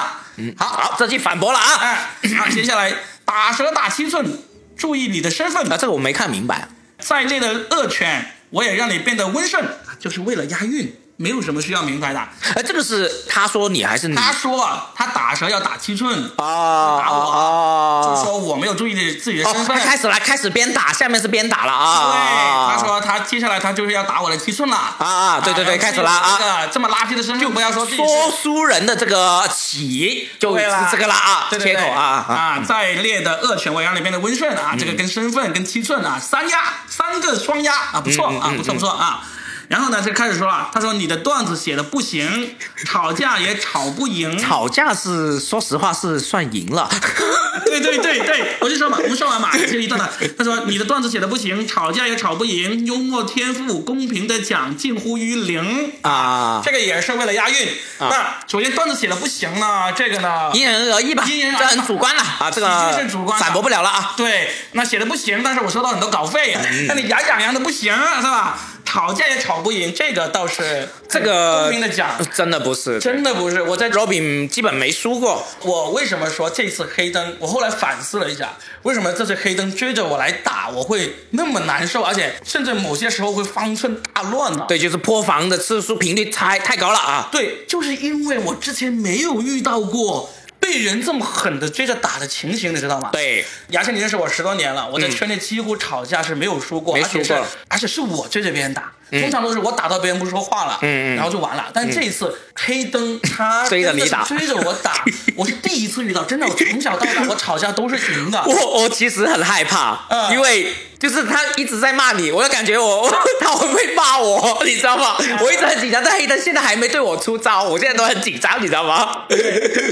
[0.58, 1.74] 好，好，这句反驳了啊！
[1.80, 2.92] 哎，好，接下来
[3.24, 4.38] 打蛇打七寸，
[4.76, 5.72] 注意你的身份。
[5.72, 6.68] 啊，这个我没看明白。
[6.98, 9.64] 在内的恶犬，我也让你变得温顺，
[9.98, 12.18] 就是为了押韵，没有什么需要明白的。
[12.54, 14.16] 哎，这个是他说你还是你？
[14.16, 19.78] 他说啊，他打蛇要打七寸，啊打我啊就是说我没有注意自己的哦，身份。
[19.78, 22.10] 他开始了，开始鞭打，下面是鞭打了啊！
[22.10, 24.76] 对，他说他接下来他就是要打我的七寸了。
[24.76, 32.34] 啊啊对对对开始了啊这个这么垃圾的身份就，不要说说书人的这个起就是这个了啊，对对对切口啊啊！
[32.34, 32.62] 啊！
[32.66, 34.74] 再烈的恶犬，为羊里面的温顺啊！
[34.78, 39.22] 这个跟身份、跟七寸啊，三压三个双压啊，不错啊，不错不错啊。
[39.70, 44.36] 然后呢，就开始说了，他说你的段子写的不行，吵架也吵不赢。
[44.36, 46.90] 吵架是说实话是算赢了，
[47.64, 50.10] 对对对对，我就说嘛，我们说完嘛，就一段了。
[50.36, 55.92] 他说你的段子写的不行，吵架也吵不赢，幽默天赋公平的讲近乎于零。
[56.02, 57.68] 啊，这个也是为了押韵。
[58.00, 64.14] 那首先段子写的不行呢，这个呢，因人而异吧，因人而异这很主观了啊，这个是主观反驳不了了啊。
[64.16, 68.58] 对，那写的不行，但是我收到很多稿费，嗯那你牙痒痒的不行，是吧？
[68.90, 77.36] 吵架也吵不赢，这个倒是这个公平的讲，真的不是，真的不是我在 Robin 基本没输过，我为什么说这次黑灯？
[77.38, 84.64] 我后来反思了一下，为什么这次黑灯追着我来打，我会那么难受，而且甚至某些时候会方寸大乱呢？
[84.66, 87.28] 对，就是破防的次数频率太太高了啊。
[87.30, 90.28] 对，就是因为我之前没有遇到过
[90.70, 93.10] 被人这么狠的追着打的情形，你知道吗？。
[93.12, 100.78] 对，牙签，你认识我十多年了，我在圈内几乎吵架是没有输过，没而且是输过而且是我追着别人打，通常都是我打到别人不说话了，
[101.16, 101.70] 然后就完了。
[101.72, 105.04] 但这一次黑灯他 追着你打追着我打，
[105.36, 108.42] 我是第一次遇到，真的，我从小到大我吵架都是赢的。
[108.46, 115.16] 我我其实很害怕，嗯因为就是他一直在骂你，我就感觉我他会不会骂我，你知道吗？
[115.42, 119.24] 我一直很紧张，但黑灯现在还没对我出招，我现在都很紧张，你知道吗？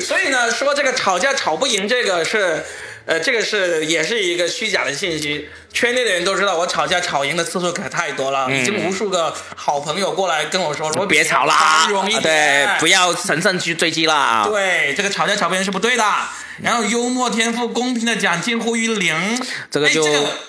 [0.00, 2.64] 所以呢，说这个吵架吵不赢，这个是。
[3.09, 11.88] 呃，这个是也是一个虚假的信息，圈内的人都知道我吵架吵赢的次数可太多了，已经无数个好朋友过来跟我说，说别吵啦，
[12.23, 14.47] 对，不要乘胜去追击了。
[14.47, 16.05] 对，这个吵架吵不赢是不对的。
[16.62, 19.14] 然后幽默天赋公平的讲近乎于零，
[19.71, 20.05] 这个就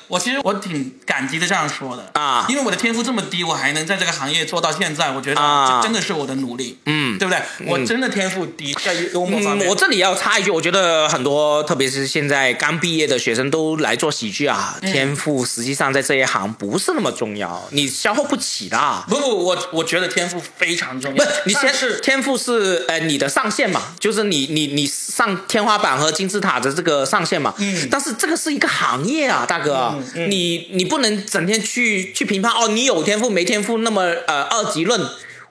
[0.07, 7.41] 我其实我挺感激的这样说的啊，因为我的天赋这么低，我还能在这个行业做到现在，我觉得这真的是我的努力，嗯，对不对？
[7.67, 9.69] 我真的天赋低，在幽默方面。
[9.69, 19.05] 我这里要插一句，我觉得很多，特别是现在刚毕业的学生都来做喜剧啊，天赋实际上在这一行不是那么重要，你消耗不起的。
[19.07, 21.23] 不不，我我觉得天赋非常重要。
[21.23, 25.98] 不，你先是天赋是呃你的上限嘛，就是你你你上天花板。
[25.99, 34.99] 和金字塔的这个上限嘛，嗯，但是这个是一个行业啊，大哥，你你不能整天去去评判哦，你有天赋没天赋那么呃二级论，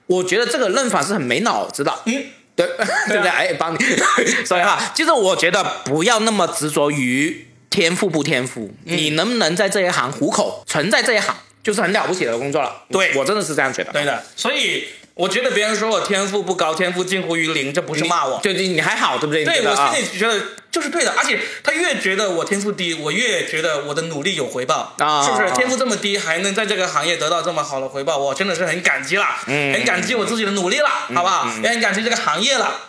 [0.07, 2.25] 我觉得这个论法是很没脑子的，嗯，
[2.57, 2.67] 对
[3.09, 3.29] 对不对？
[3.29, 3.79] 哎，帮你，
[4.47, 12.83] 所以哈，其实我觉得不要那么执着于天赋不天赋，你能不能在这一行糊口，存在这一行就是很了不起的工作了。
[12.91, 13.13] 对。
[13.15, 13.93] 我真的是这样觉得。
[13.93, 14.85] 对的，所以。
[15.19, 19.45] 我觉得别人说我天赋不高，天赋近乎于零，这不是骂我，就你你还好，对不对？
[19.45, 25.51] 对我心里觉得就是对的，而且他越觉得我天赋低，我越觉得我的努力有回报，啊，是不是？
[25.57, 31.49] 天赋这么低，还能在这个行业得到这么好的回报，我真的是很感激了，嗯，很感激我自己的努力了，好不好？
[31.65, 32.83] 也很感激这个行业了。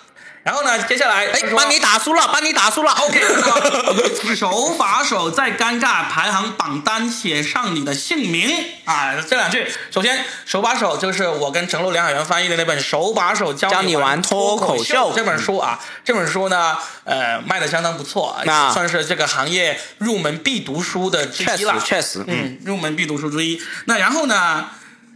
[0.43, 0.81] 然后呢？
[0.83, 2.91] 接下来，哎，帮你打输了，帮你打输了。
[3.03, 8.49] OK，手把手在尴尬排行榜单写上你的姓名
[8.85, 9.15] 啊！
[9.29, 15.79] 这两句，首先，手把手就是我跟陈露、梁海源翻译的那本《手把手教你玩脱口秀》这本书啊。
[16.05, 21.79] 这本书呢，呃，卖的相当不错，那算是这个行业入门必读书的之一了。
[21.85, 23.61] 确实，嗯，入门必读书之一。
[23.85, 24.69] 那然后呢？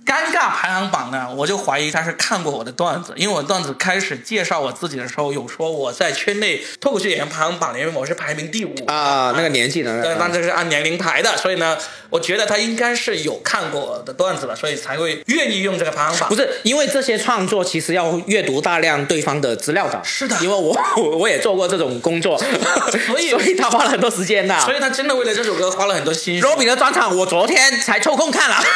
[0.05, 11.77] 尴尬排行榜呢，我就怀疑他是看过我的段子，因为我段子开始介绍我自己的时候，有说我在圈内脱口秀演员排行榜里面我是排名第五啊，那个年纪的，对，那这是按年龄排的，所以呢，
[12.09, 16.29] 我觉得他应该是有看过我的段子了，所以才会愿意用这个排行榜。
[16.29, 20.01] 不是，因为这些创作其实要阅读大量对方的资料的。
[20.03, 20.77] 是的，因为我
[21.17, 26.41] 我也做过这种工作，所以 所以他花了很多时间的，所以他真的为了这首歌花了很多心。
[26.41, 28.57] 罗比的专场我昨天才抽空看了。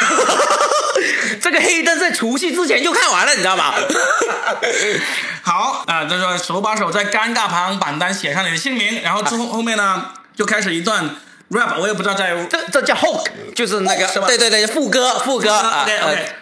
[1.40, 3.74] 这个黑灯在除夕之前就看完了，你知道吗？
[5.42, 11.16] 好啊，就说手把手在尴尬排行榜单写上你的姓名，然后之后后面呢就开始一段
[11.50, 15.86] rap，我也不知道在这这叫 hook，就是那个对对对副歌副歌啊。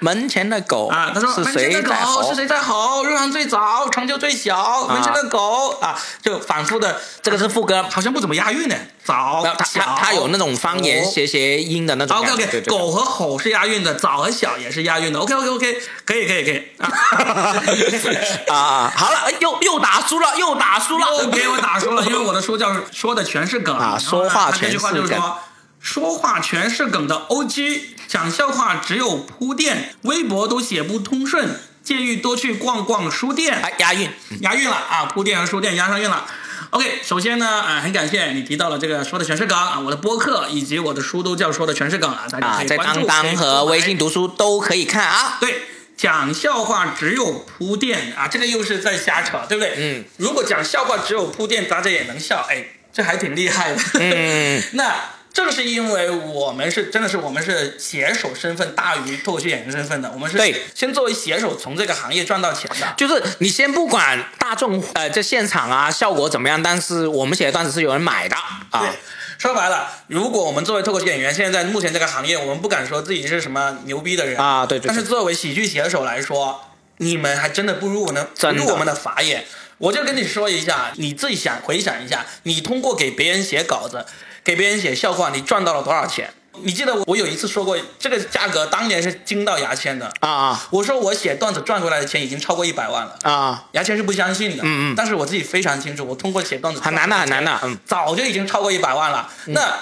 [0.01, 3.05] 门前的狗啊，他说门前的狗是谁在吼？
[3.05, 4.87] 入行最早，成就最小。
[4.89, 8.75] 门前的狗啊，就反复的，这个是副歌，好像不怎么押韵呢。
[9.05, 12.17] 早，他他他有那种方言谐谐音的那种。
[12.19, 15.21] OK OK，狗和吼是押韵的，早和小也是押韵的。
[15.21, 16.63] OK OK OK，可以可以可以。
[18.51, 25.19] 啊，好了，又又打输了，又打输了，又给我打输了，因为我的书叫说的全是梗啊，说话全是梗。
[25.19, 25.39] 说
[25.79, 33.55] 说话全是梗的 OG，讲笑话只有铺垫，微博都写不通顺，建议多去逛逛书店。
[33.63, 35.05] 哎，押韵，押韵了啊！
[35.05, 36.27] 铺垫和书店押上韵了。
[36.71, 45.39] OK，首先呢，啊，很感谢你提到了这个说的全是梗啊，我的播客以及我的书都叫说的全是梗啊，大家可以关注在当当和微信读书都可以看啊。
[45.41, 45.63] 对，
[45.97, 49.75] 讲笑话只有铺垫啊，这个又是在瞎扯，对不对？
[49.79, 50.05] 嗯。
[50.17, 52.65] 如果讲笑话只有铺垫，大家也能笑，哎，
[52.97, 53.79] 这还挺厉害的。
[54.01, 54.63] 嗯。
[54.73, 54.95] 那。
[55.37, 62.95] 正是因为我们是真的是我们是写手身份大于脱口秀演员身份的，我们是对先作为写手从这个行业赚到钱的。
[62.97, 68.35] 就是你先不管大众呃这现场啊效果怎么样，但是我们写的段子是有人买的
[68.71, 68.91] 啊。
[69.37, 74.87] 说白了，如果我们作为脱口秀演员，现在在目前这个行业，我们不敢说自己是什么牛逼的人啊，对对。
[74.89, 76.63] 但是作为喜剧写手来说，
[76.97, 79.45] 你们还真的不如我们不入我们的法眼。
[79.79, 84.07] 我就跟你说一下，你自己想回想一下，你通过给别人写稿子。
[84.45, 86.33] 给别人写笑话，你赚到了多少钱？
[86.63, 90.69] 你记得我有一次说过，这个价格当年是惊到牙签的啊啊！
[90.71, 93.65] 我说我写段子赚回来的钱已经超过一百万了啊！
[93.73, 94.95] 牙签是不相信的，嗯嗯。
[94.97, 99.29] 但是我自己非常清楚，我通过写段子很难的，很难的，嗯，早就已经超过一百万了。
[99.47, 99.77] 那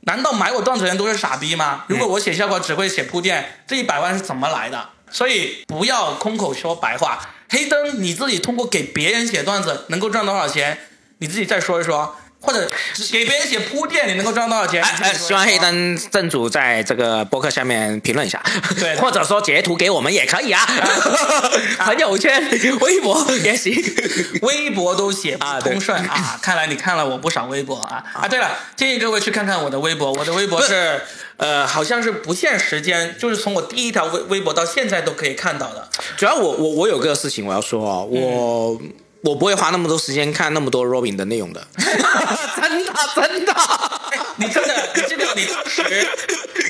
[0.00, 1.84] 难道买我段子的人都是傻逼吗？
[1.88, 4.90] 如果我写笑话只会写铺垫，这一百万是怎么来的？
[5.10, 7.18] 所以不要空口说白话。
[7.50, 10.78] 黑灯，你自己通过给别人写段子能够赚多少钱？
[11.18, 12.16] 你自己再说一说。
[12.40, 12.68] 或者
[13.12, 14.82] 给别人写铺垫，你能够赚多少钱？
[15.14, 18.42] 希望黑灯正主在这个博客下面评论一下，
[18.78, 20.66] 对，或者说截图给我们也可以啊。
[21.80, 22.42] 朋友圈、
[22.80, 23.74] 微博也行，
[24.42, 26.38] 微博都写不通顺啊。
[26.42, 28.26] 看来你看了我不少微博啊啊！
[28.26, 31.02] 对了，建议各位去看看我的微博，我的微博是
[31.36, 35.88] 呃，好像是不限时间，就是从我第一条微微博到现在都可以看到的。
[36.16, 38.80] 主要我我我有个事情我要说啊，我
[39.22, 43.54] 我不会花那么多时间看那么多 Robin 的内容的， 真的真的。
[44.36, 46.08] 你真的你记得你当时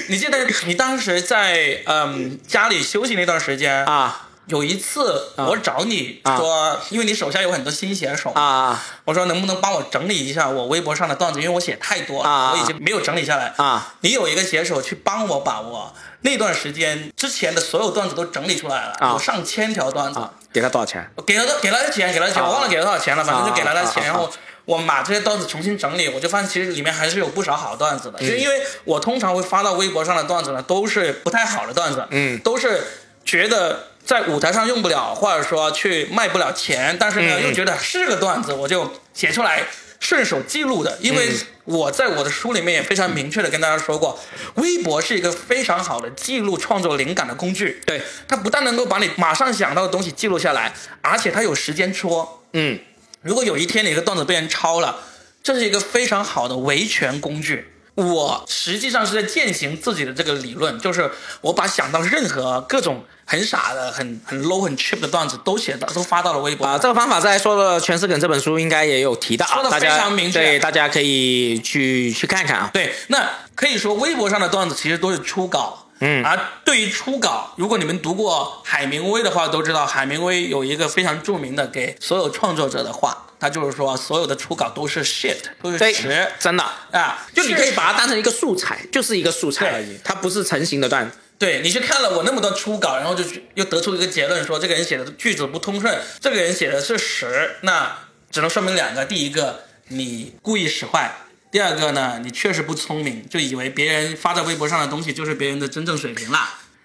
[0.08, 4.26] 你记得你当时在嗯家里休息那段时间啊？
[4.46, 13.54] 有一次我找你说，因为你手下有很多新写手啊，我说能不能帮我整理一下我微博上的段子，因为我写太多了，我已经没有整理下来。
[13.58, 13.94] 啊。
[14.00, 20.20] 你有一个写手去帮我把我那段时间之前的所有段子都整理出来了，有上千条段子，
[20.52, 21.10] 给他多少钱？
[21.26, 24.30] 给了给了他钱，给了钱，我忘了给了多少钱了，反正就给了他钱，然后
[24.64, 32.82] 我把这些段子重新整理，我就发现其实里面还是有不少好段子的，就因为我通常会发到微博上的段子呢，都是不太好的段子，嗯，都是
[33.24, 33.86] 觉得。
[34.02, 39.62] 在舞台上用不了，或者说去卖不了钱，但是呢又觉得是个段子，我就写出来
[40.00, 40.98] 顺手记录的。
[41.00, 41.30] 因为
[41.64, 44.18] 我在我的书里面也非常明确的跟大家说过，
[44.56, 47.80] 微博是一个非常好的记录创作灵感的工具。
[47.86, 52.42] 对，它不但能够把你马上想到的东西记录下来，而且它有时间戳。
[52.54, 52.80] 嗯，
[53.22, 55.04] 如果有一天你的段子被人抄了，
[55.42, 57.68] 这是一个非常好的维权工具。
[58.00, 66.78] 我实际上是在践行自己的这个理论，就是我把想到任何各种很傻的、很很 low、很 cheap 的段子都写到、都发到了微博啊。
[66.78, 72.70] 这个方法在说的《全是梗》这本书应该也有提到，说的非常明确，对，大家可以去去看看啊。
[72.72, 75.86] 对，那可以说微博上的段子其实都是初稿。
[76.02, 86.62] 嗯，而对于初稿，如果你们读过海明威的话，都知道海明威有一个非常著名的给所有创作者的话，他就是说所有的初稿都是 shit，都是屎，真的
[86.92, 91.10] 啊，就你可以把它当成一个素材，就是一个素材而已，它不是成型的段。
[91.38, 93.24] 对你去看了我那么多初稿，然后就
[93.54, 97.96] 又得出一个结论，说这个人写的句子不通顺，这个人写的是屎，那
[98.30, 101.16] 只能说明两个，第一个你故意使坏。
[101.50, 106.38] 第二个呢，你确实不聪明，就以为别人发在微博上的东西就是别人的真正水平了，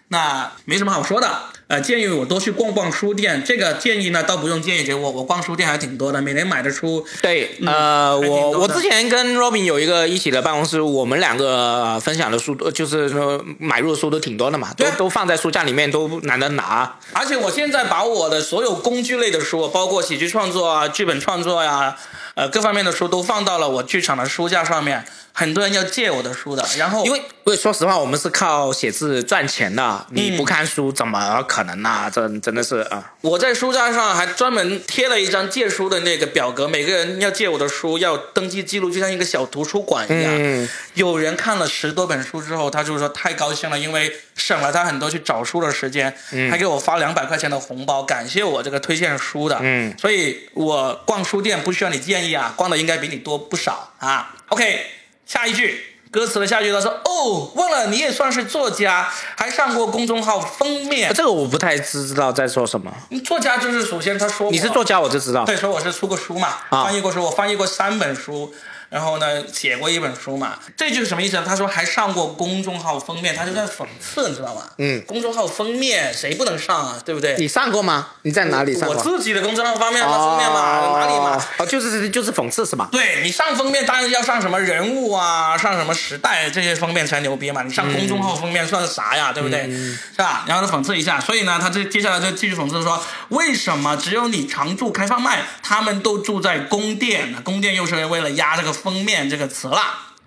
[0.07, 1.49] 那没什么好说的。
[1.67, 7.03] 呃，建议我多去逛逛书店，这个建议呢倒不用建议给我，我逛书店还挺多的，每年买的书。
[7.23, 16.97] 对，呃，我我之前跟 Robin 有一个一起的办公室，我们两个分享的书，就是说买入的书都挺多的嘛，都都放在书架里面，都懒得拿。
[17.13, 21.97] 而且我现在把我的所有工具类的书，包括喜剧创作啊、剧本创作呀。
[22.35, 26.65] 呃，各方面的书都放到了我剧场的书架上面，很多人要借我的书的。
[26.77, 32.09] 然后，因为，因为说实话，我们是靠写字赚钱的，你不看书怎么可能呐？
[32.13, 33.13] 这真的是啊！
[33.21, 40.67] 我在书架上还专门贴了一张借书的那个表格，每个人要借我的书要登记记录，就像一个小图书馆一样。
[40.95, 46.13] 有人看了十多本书之后，他就是说太高兴了，因为省了他很多去找书的时间，
[46.51, 49.57] 还给我发两百块钱的红包，感谢我这个推荐书的。
[49.61, 52.33] 嗯，所以我逛书店不需要你建议。
[52.35, 54.35] 啊，逛的应该比你多不少啊。
[54.49, 54.87] OK，
[55.25, 62.89] 下一句歌词的下一句他说：“哦，忘了你也算是作家，还上过公众号封面。”这个我不太知道在说什么。
[63.25, 65.43] 作家就是首先他说你是作家，我就知道。
[65.43, 68.53] 对，说我是出过书嘛，翻译过书，我翻译过三本书。
[68.95, 71.43] 然后呢，写过一本书嘛，这句是什么意思呢？
[71.45, 74.61] 他说还上过公众号封面，他就在讽刺，你知道吗？
[74.77, 76.97] 嗯，公众号封面谁不能上啊？
[77.03, 77.35] 对不对？
[77.37, 78.11] 你上过吗？
[78.21, 78.95] 你在哪里上过？
[78.95, 81.45] 我自己的公众号封面嘛，封面嘛，哪里嘛？
[81.57, 82.87] 哦，就是就是讽刺是吧？
[82.89, 87.63] 对你上封面当然要上什么人物啊，上什么时代这些封面才牛逼嘛。
[87.63, 89.33] 你上公众号封面算是啥呀？
[89.33, 89.63] 对不对？
[89.69, 90.45] 是吧？
[90.47, 97.41] 然后他讽刺一下，所以呢，他这接下来就继续讽刺说，为什么只有你常驻开放麦，他们都住在宫殿呢？
[97.43, 99.45] 宫殿又是为了压这个封面这个。
[99.47, 99.79] 词了，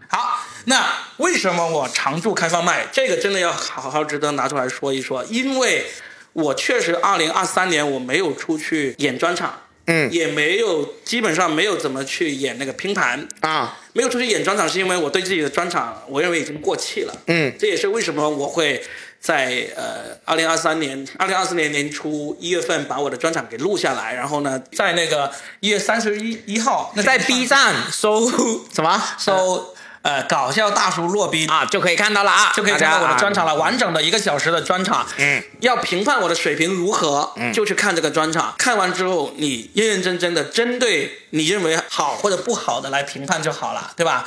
[0.09, 0.87] 好，那
[1.19, 2.87] 为什么我常驻开放麦？
[2.91, 5.85] 这个真的要好好值得拿出来说一说，因为
[6.33, 18.83] 我确实二零二三年我没有出去演专场，嗯，也没有基本上没有怎么去演那个拼盘啊，没有出去演专场是因为我对自己的专场我认为已经过气了，嗯，这也是为什么我会
[19.21, 28.31] 在呃二零二三年二零二四年年初一月份把我的专场给录下来，然后呢，在那个一月三十一一号在 B 站搜
[28.75, 29.75] 什么搜。
[30.01, 35.05] 呃，搞笑大叔洛宾啊，就可以看到了啊，就可以看到我的专场了，完整的一个小时的专场。
[35.19, 38.55] 嗯，要评判我的水平如何，就去看这个专场。
[38.57, 44.25] 看完之后，你认认真真的针对你认为好或者不好的来评判就好了，对吧？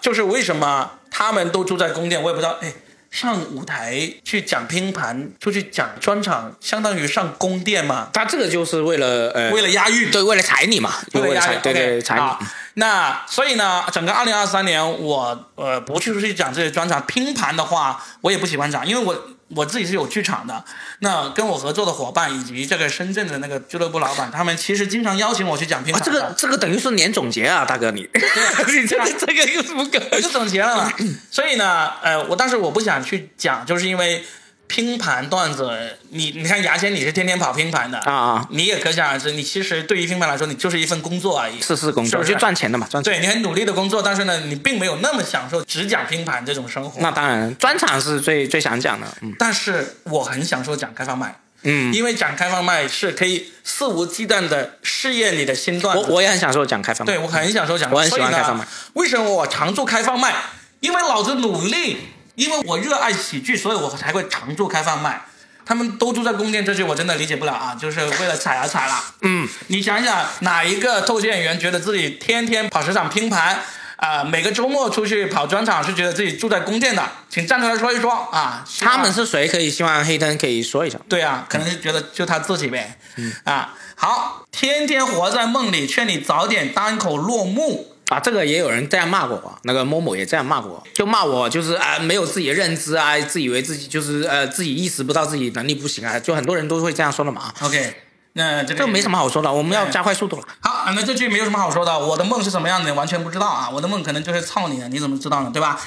[0.00, 2.58] 就是为什么他们都住在宫殿，我也不知道。
[2.60, 2.72] 哎，
[3.14, 8.08] 上舞台去讲拼盘，出去讲专场，相当于上宫殿嘛。
[8.12, 12.46] 他这个就是为了呃，为了押韵，对，为了踩你嘛，为了押韵，对对踩你。
[12.74, 20.64] 那所以呢，整个二零二三年我呃不去出去讲这些专场拼盘的话，我也不喜欢讲，因为我我自己是有剧场的。
[21.00, 26.04] 那跟我合作的伙伴以及这个深圳的那个俱乐部老板，他们其实经常邀请我去讲拼盘、啊。
[26.04, 30.92] 这个这个等于是年总结啊，大哥你，你这个这个又是不可就总结了嘛。
[31.30, 34.24] 所以呢，呃，我但是我不想去讲，就是因为。
[34.66, 38.48] 拼盘段子，你你看牙签，你是天天跑拼盘的啊啊！
[38.50, 43.12] 你也可想而知，你其实对于拼盘来说，你就是一份工作而已，是是工作，就赚钱的嘛，赚钱。
[43.12, 47.00] 对你很努力的工作，但是呢，你并没有那么享受只讲拼盘这种生活。
[47.00, 49.32] 那当然，专场是最最想讲的，嗯。
[49.38, 56.04] 但是我很享受讲开放麦，嗯，因为讲开放麦是可以肆无忌惮的试验你的新段子。
[56.08, 58.66] 我我也很享受讲开放麦，对我很享受讲，我很喜欢开放麦。
[58.94, 60.34] 为什么我常做开放麦？
[60.80, 61.98] 因为老子努力，
[62.34, 65.24] 因为我热爱喜剧，所以我才会常驻开放麦。
[65.66, 67.74] 他们都住在宫殿，这句我真的理解不了啊！
[67.74, 69.02] 就是为了踩而踩了。
[69.22, 73.62] 嗯，你想想，哪一个脱口秀演员觉得自己天天跑市场拼盘，
[73.96, 77.02] 啊，每个周末出去跑专场是觉得自己住在宫殿的？
[77.30, 78.62] 请站出来说一说啊！
[78.80, 79.48] 他们是谁？
[79.48, 80.98] 可以希望黑灯可以说一下。
[81.08, 82.98] 对啊，可能是觉得就他自己呗。
[83.16, 87.93] 嗯啊，好，天天活在梦里，劝你早点单口落幕。
[88.08, 97.52] 啊，这个也有人这样骂过我，那个某某也这样骂过我，就骂我就是啊，没有自己的认知啊，自以为自己就是呃，自己意识不到自己能力不行啊，就很多人都会这样说的嘛。
[97.62, 97.96] OK，
[98.34, 100.42] 那这这没什么好说的，我们要加快速度了。
[100.60, 105.50] 好，那这句没有什么好说的，我的梦是什么样的，完全不知道啊，我的梦可能就是操你的，你怎么知道呢？
[105.50, 105.80] 对吧？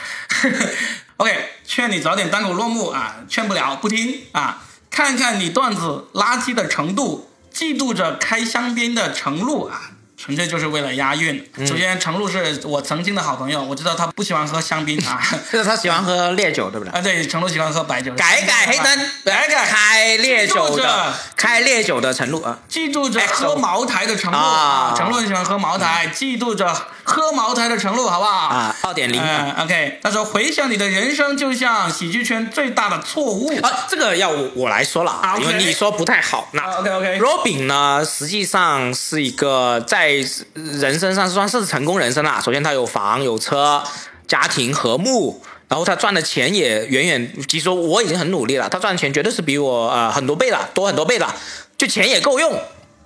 [1.17, 9.91] OK，劝你早点单口落幕啊，劝不了，不听啊，看看你段子垃圾的程度，嫉妒着开香槟的程璐啊。
[10.19, 11.47] 纯粹就是为了押韵。
[11.65, 16.91] 首先，程璐是我曾经的好朋友，我知道他不喜欢喝香槟啊，就 是他喜欢喝烈酒，对不对？
[16.91, 18.11] 啊，对，程璐喜欢喝白酒。
[18.15, 26.65] 改改黑灯，改改开烈酒的，开烈酒的程璐啊，嫉妒着喝茅台的程璐啊，程璐很喜欢喝茅台，嫉妒着
[27.07, 28.47] 喝茅台的程璐，好不好？
[28.49, 29.19] 啊，二点零。
[29.19, 29.99] 嗯，OK。
[30.03, 33.49] 他说，回想你的人生，就像喜剧圈最大的错误。
[33.61, 36.49] 啊，这个要我我来说了啊，因为你说不太好。
[36.51, 37.19] 那 OK OK。
[37.19, 40.23] Robin 呢，实际上是一个在。
[40.53, 42.41] 人生上算是成功人生啦。
[42.43, 43.81] 首先，他有房有车，
[44.27, 51.33] 家庭和睦，然后他赚的钱也远远，其实我已经很努力了，他赚的钱绝对是比我呃很多倍了，多很多倍了，
[51.77, 52.59] 就钱也够用。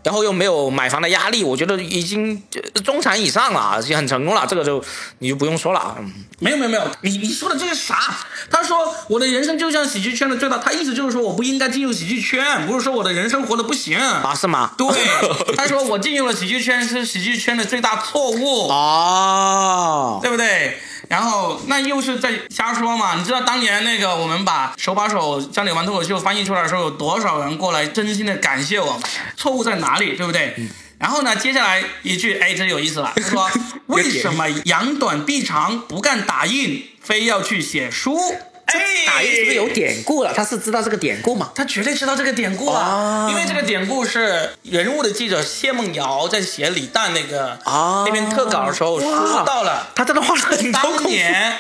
[0.04, 2.42] 然后又没有买房的压力，我觉得已经
[2.84, 4.46] 中产以上了，已经很成功了。
[4.48, 4.84] 这个就
[5.20, 5.96] 你就不用说了。
[6.40, 7.96] 没有没有没有，你你说的这是啥？
[8.50, 14.34] 他说我的人生就像喜剧圈的最大，他意思就是说我不应该进入喜剧圈，不是说我的人生活的不行啊？
[14.36, 14.72] 是吗？
[14.78, 14.88] 对，
[15.56, 20.80] 他说我进入了喜剧圈是喜剧圈的最大错误哦，对不对？
[21.12, 23.16] 然后那又是在瞎说嘛？
[23.16, 28.98] 你知道当年那个我们把手把手教你玩脱口秀翻译出来的时候，有多少人过来真心的感谢我？
[29.36, 30.16] 错误在哪里？
[30.16, 30.56] 对不对？
[30.98, 33.12] 然后呢，接下来一句，哎，这有意思了。
[33.18, 33.52] 他说
[33.88, 38.18] ：“为什么扬短避长，不干打印，非要去写书？”
[39.06, 40.34] 打印是不是有典故了？
[40.34, 41.52] 他是知道这个典故吗？
[41.56, 49.88] 他绝对知道这个典故啊，因为这个典故是人物的记者谢梦瑶在写李诞那个那篇特稿的时候说到了。
[49.96, 51.58] 他真的花了很多当年，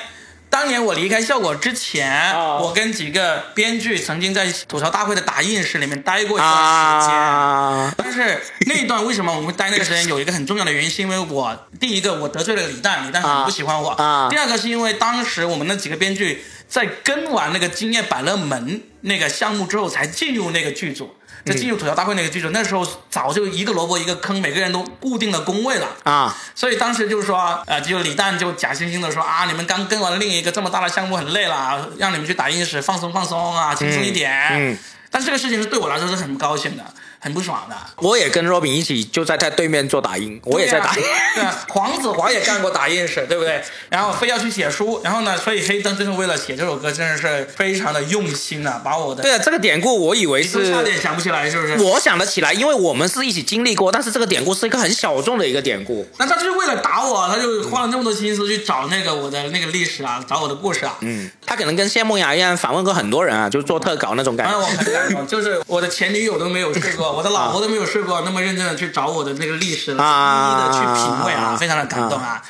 [0.49, 7.95] 当年我离开效果之前，我跟几个编剧曾经在吐槽大会的打印室里面待过一段时间。
[7.97, 13.95] 但是那一段为什么我们待那个时间有一个很重要的原因，是因为我第一个我得罪了李诞，李诞很不喜欢我。
[14.29, 16.43] 第二个是因为当时我们那几个编剧。
[16.71, 21.13] 在跟完那个经验百乐门那个项目之后，才进入那个剧组，
[21.45, 26.33] 在进入吐槽大会那个剧组，那时候早就一个萝卜一个坑，每个人都固定了工位了啊。
[26.55, 34.31] 所以当时就是说，呃，就李诞就假惺惺的说啊，你们刚跟完另一个这么大的项目很累了，让你们去打印室放松放松啊，轻松一点。
[34.53, 34.77] 嗯。
[35.09, 36.93] 但这个事情是对我来说是很不高兴的。
[37.23, 41.03] 很不爽的，我也跟 Robin 一起就在他对面做打印，我也在打印。
[41.35, 43.63] 对啊，黄子 华也干过打印室，对不对？
[43.89, 49.21] 然后非要去写书，然后呢，所以黑灯真是为了写这首歌，真的是非常的用心啊，把我的。
[49.21, 51.77] 对啊，这个典故我以为是差点想不起来，是不是？
[51.83, 56.07] 我想得起来，因为我们是一起经历过，但是这个典故是一个很小众的一个典故。
[56.17, 60.97] 那他就是为了打我，他就花了那么多心思去找那个我的那个历史啊，找我的故事啊。
[61.01, 64.57] 嗯，他可能跟谢梦雅一样访问过很多人啊，就做特稿那种感觉。
[64.57, 67.81] 我很感动，就是我的前女友都没有试过，我的老婆都没有。
[67.91, 72.41] 睡过那么认真的去找我的那个历史，一一的去品味啊，非常的感动啊。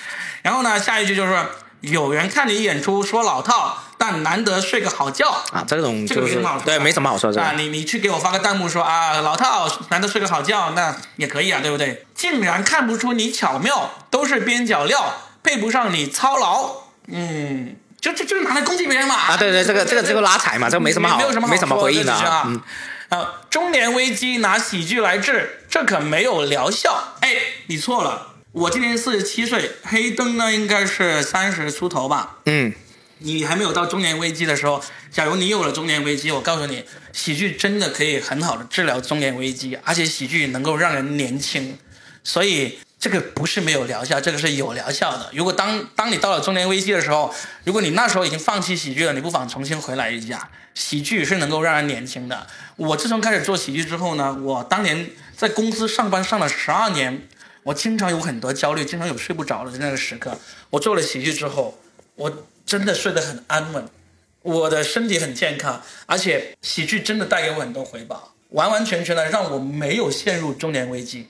[0.43, 1.35] 然后呢，下一句就是
[1.79, 5.65] 有人看你演出说老套，但难得睡个好觉啊。
[5.67, 7.53] 这种这个没什么好说，对，没什么好说的啊。
[7.57, 12.05] 你你去给我发个弹幕说啊，老套难得睡个好觉，那也可以啊，对不对？
[12.13, 16.69] 竟然看不出你巧妙，都是边角料，配不上你操劳。
[17.07, 19.15] 嗯，就就就是拿来攻击别人嘛。
[19.15, 22.47] 啊，对对，这个这个这个拉踩嘛，这个没什么好，没有什么没什么回应的啊。
[23.11, 27.17] 啊，中年危机拿喜剧来治，这可没有疗效。
[27.19, 27.35] 哎，
[27.67, 32.37] 你错了，我今年四十七岁，黑灯呢应该是三十出头吧。
[32.45, 32.73] 嗯，
[33.17, 34.81] 你还没有到中年危机的时候，
[35.11, 41.77] 假如你有了中年危机，我告诉你，喜剧真的可以很好的治疗中年危机，而且喜剧能够让人年轻，
[42.23, 45.31] 所以这个不是没有疗效，这个是有疗效的。
[45.33, 47.33] 如果当当你到了中年危机的时候，
[47.63, 52.45] 如果你那时候已经放弃喜剧了，你不妨重新回来一下，喜剧是能够让人年轻的。
[52.75, 57.27] 我自从开始做喜剧之后呢，我当年在公司上班上了十二年，
[57.63, 60.37] 我经常有很多焦虑，经常有睡不着的那个时刻。
[60.69, 61.79] 我做了喜剧之后，
[62.13, 63.89] 我真的睡得很安稳，
[64.43, 71.29] 我的身体很健康，而且喜剧真的带给我很多回报，完完全全的让我没有陷入中年危机。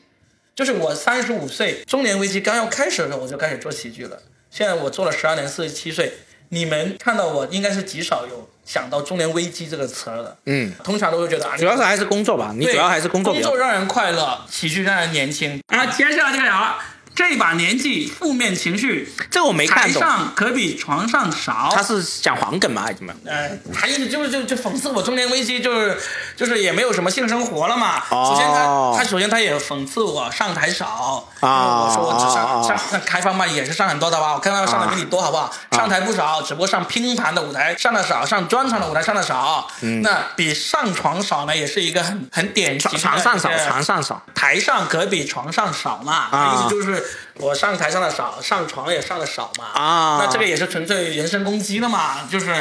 [0.62, 4.20] 就是我三十五岁中年危机刚要开始的时候，我就开始做喜剧了。
[4.52, 6.14] 现在我做了十二年，四十七岁，
[6.50, 10.38] 你们看到我应该是极少有想到中年危机这个词儿的。
[10.46, 15.60] 嗯，通常都会觉得啊，主要是还是工作吧，你主要还是工作工作让人快乐，喜剧让人年轻。
[15.66, 16.78] 啊，接下来就聊了，
[17.14, 21.70] 这把年纪负面情绪，这我没看懂，台上可比床上少。
[21.74, 23.14] 他是讲黄梗吗还是怎么？
[23.26, 25.98] 呃，他意思就是就就讽刺我中年危机，就是
[26.36, 28.02] 就是也没有什么性生活了嘛。
[28.10, 35.54] 哦首先他他首先他也讽刺我上台少，啊我说我只上、啊上那开放麦也是上很多的吧，我开放上的比你多好不好？
[35.72, 39.68] 上台不少，只不过上拼盘的舞台上的少，上专场的舞台上的少。
[39.82, 44.22] 嗯那比上床少呢，也是一个很很典型床的床上少，床上少。
[44.34, 47.01] 台上可比床上少嘛，啊意思就是
[47.36, 49.66] 我上台上的少，上床也上的少嘛。
[49.74, 52.52] 啊那这个也是纯粹人身攻击的嘛，就是，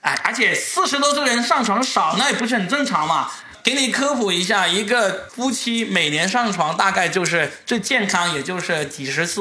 [0.00, 3.30] 哎，而且四十多岁人上床少，那也不是很正常嘛。
[3.64, 9.40] 给你科普一下，一个夫妻每年上床大概就是最健康，也就是几十次，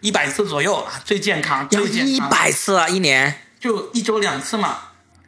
[0.00, 4.78] 一百次左右啊，最健康，要最健康一百次啊，一年就一周两次嘛。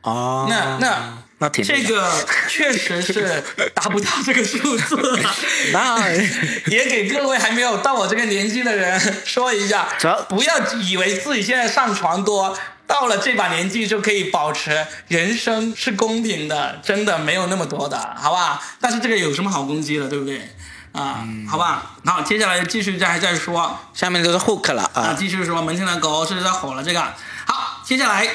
[0.02, 2.10] 哦，那那那挺这个
[2.48, 3.42] 确实是
[3.74, 5.34] 达不到这个数字啊。
[5.72, 6.08] 那
[6.66, 9.88] 也给各位还没有到我这个年纪的人说一下，
[10.28, 18.60] 不要以为自己现在上床多，到了这把年纪就可以保持人生是公平的，真的没有那么多的，好吧？
[18.80, 20.50] 但是这个有什么好攻击的，对不对？
[20.90, 27.00] 啊，好吧，好，接下来继续再再说，下面就是 hook 了啊，啊，继续说门前的狗是在吼了这个。
[27.46, 28.26] 好，接下来，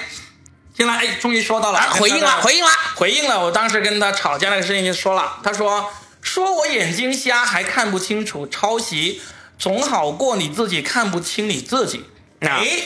[0.74, 9.22] 接下来，哎，终于说到了，啊回应了，回应了，回应了，我当时跟他吵架那个事情就说了，他说说我眼睛瞎还看不清楚，抄袭
[9.60, 12.06] 总好过你自己看不清你自己。
[12.42, 12.84] 啊哎，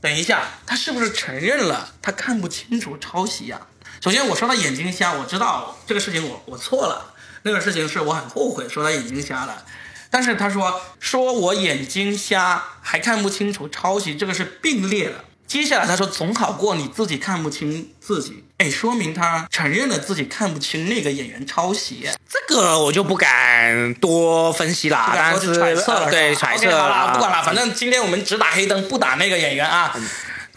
[0.00, 3.60] 等一下，他是不是承认了他看不清楚抄袭呀、
[4.00, 7.12] 首先我说他眼睛瞎，我知道这个事情我我错了，
[7.42, 9.64] 那个事情是我很后悔说他眼睛瞎了。
[10.10, 15.24] 但是他说说我眼睛瞎还看不清楚抄袭，这个是并列的。
[15.46, 29.94] 接下来他说总好过你自己看不清自己，哎，说明他承认了自己看不清那个演员抄袭，这个我就不敢多分析啦，不是揣测了呃对揣测了，不管了，反正今天我们只打黑灯，不打那个演员啊。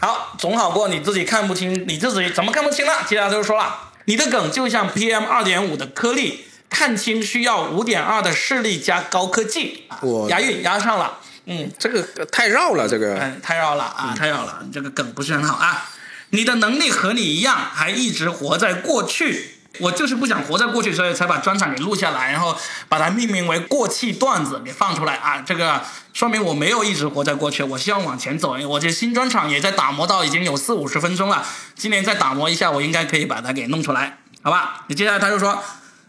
[0.00, 3.04] 好，总好过你自己看不清你自己怎么看不清了。
[3.06, 9.84] 接下来就是说了，你的梗就像 PM 二点五的颗粒，看清需要五点二的视力加高科技。
[9.88, 11.18] 啊我押韵押上了，
[11.50, 11.70] 嗯。
[11.78, 15.90] 这个太绕了，这个嗯，太绕了啊，太绕了，这个梗不是很好啊。
[16.30, 19.56] 你的能力和你一样，还一直活在过去。
[19.78, 22.56] 我就是不想活在过去，所以才把专场给录下来，然后
[22.88, 25.42] 把它命名为“过气段子”给放出来啊。
[25.46, 25.80] 这个
[26.12, 28.56] 说明我没有一直活在过去，我希望往前走。
[28.66, 31.46] 我这新专场也在打磨到已经有四五十分钟了，
[31.76, 34.84] 今年再打磨一下，我应该可以把它给弄出来，好吧？
[34.88, 35.62] 你接下来他就说，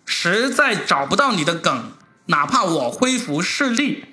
[0.05, 1.91] 实在找不到你的梗，
[2.25, 4.05] 哪怕我恢复视力，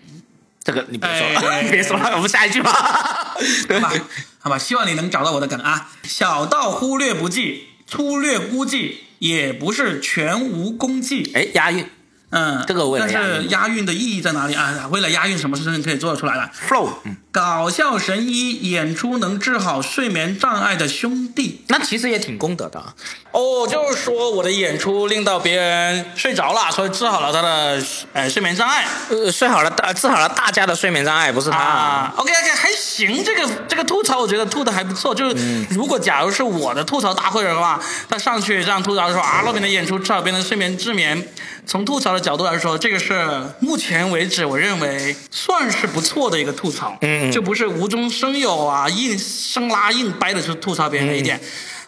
[0.68, 2.70] 这个你别说哎了， 别说了，我们下一句吧。
[2.70, 3.92] 好吧，
[4.38, 5.88] 好吧，希望你能找到我的梗啊。
[6.02, 11.32] 小到忽略不计，粗略估计，也不是全无功绩。
[11.34, 11.88] 哎，押韵
[12.30, 14.86] 嗯，这个为了但是押韵的意义在哪里啊？
[14.90, 21.64] 为了押韵，什么事情可以做得出来了？flow，嗯，搞笑神医演出能治好睡眠障碍的兄弟。
[21.68, 22.94] 那其实也挺功德的啊。
[23.32, 28.86] 哦，就是说我的演出令到别人睡着了，所以治好了他的呃睡眠障碍。
[29.08, 31.56] 呃，睡好了，大治好了大家的睡眠障碍，不是他。
[31.56, 35.14] 啊，OK OK，还行，这个这个吐槽我觉得吐的还不错。
[35.14, 41.26] 就是如果假如是我的吐槽大会的话，他上去这样吐槽说啊，洛宾的演出治好别人的睡眠失眠。
[41.68, 46.96] 从吐槽的角度来说，这个是目前为止我认为算是不错的一个吐槽。
[47.02, 51.38] 嗯就不是无中生有啊，硬生拉硬掰的去吐槽别人的一点，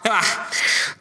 [0.03, 0.23] 对 吧？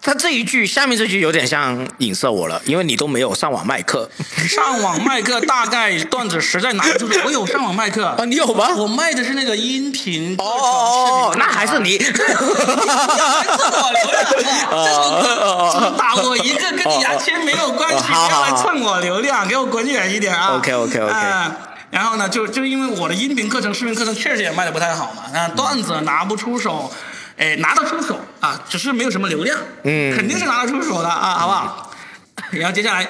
[0.02, 4.08] 他这一句，下面这句有点像影射我了，因为你都没有上网卖课
[4.48, 8.68] 上网卖课大概段子实在拿不出手，我有上网卖课 啊，你有吗？
[8.76, 11.98] 我卖的是那个音频课哦程哦哦，视频那还是你。
[11.98, 12.12] 只
[15.96, 21.56] 打我一个，跟你牙签没有关系，要来蹭我流量，给我滚远一点啊 OK，OK，OK 啊
[21.90, 26.92] 然后呢，就就因为我的音频课程、视频课程确实也卖的不太好嘛，那段子拿不出手，
[27.40, 31.90] 哎，拿得出手啊，只是没有什么流量，嗯肯定是拿得出手的啊，好不好？
[32.52, 33.08] 然后接下来，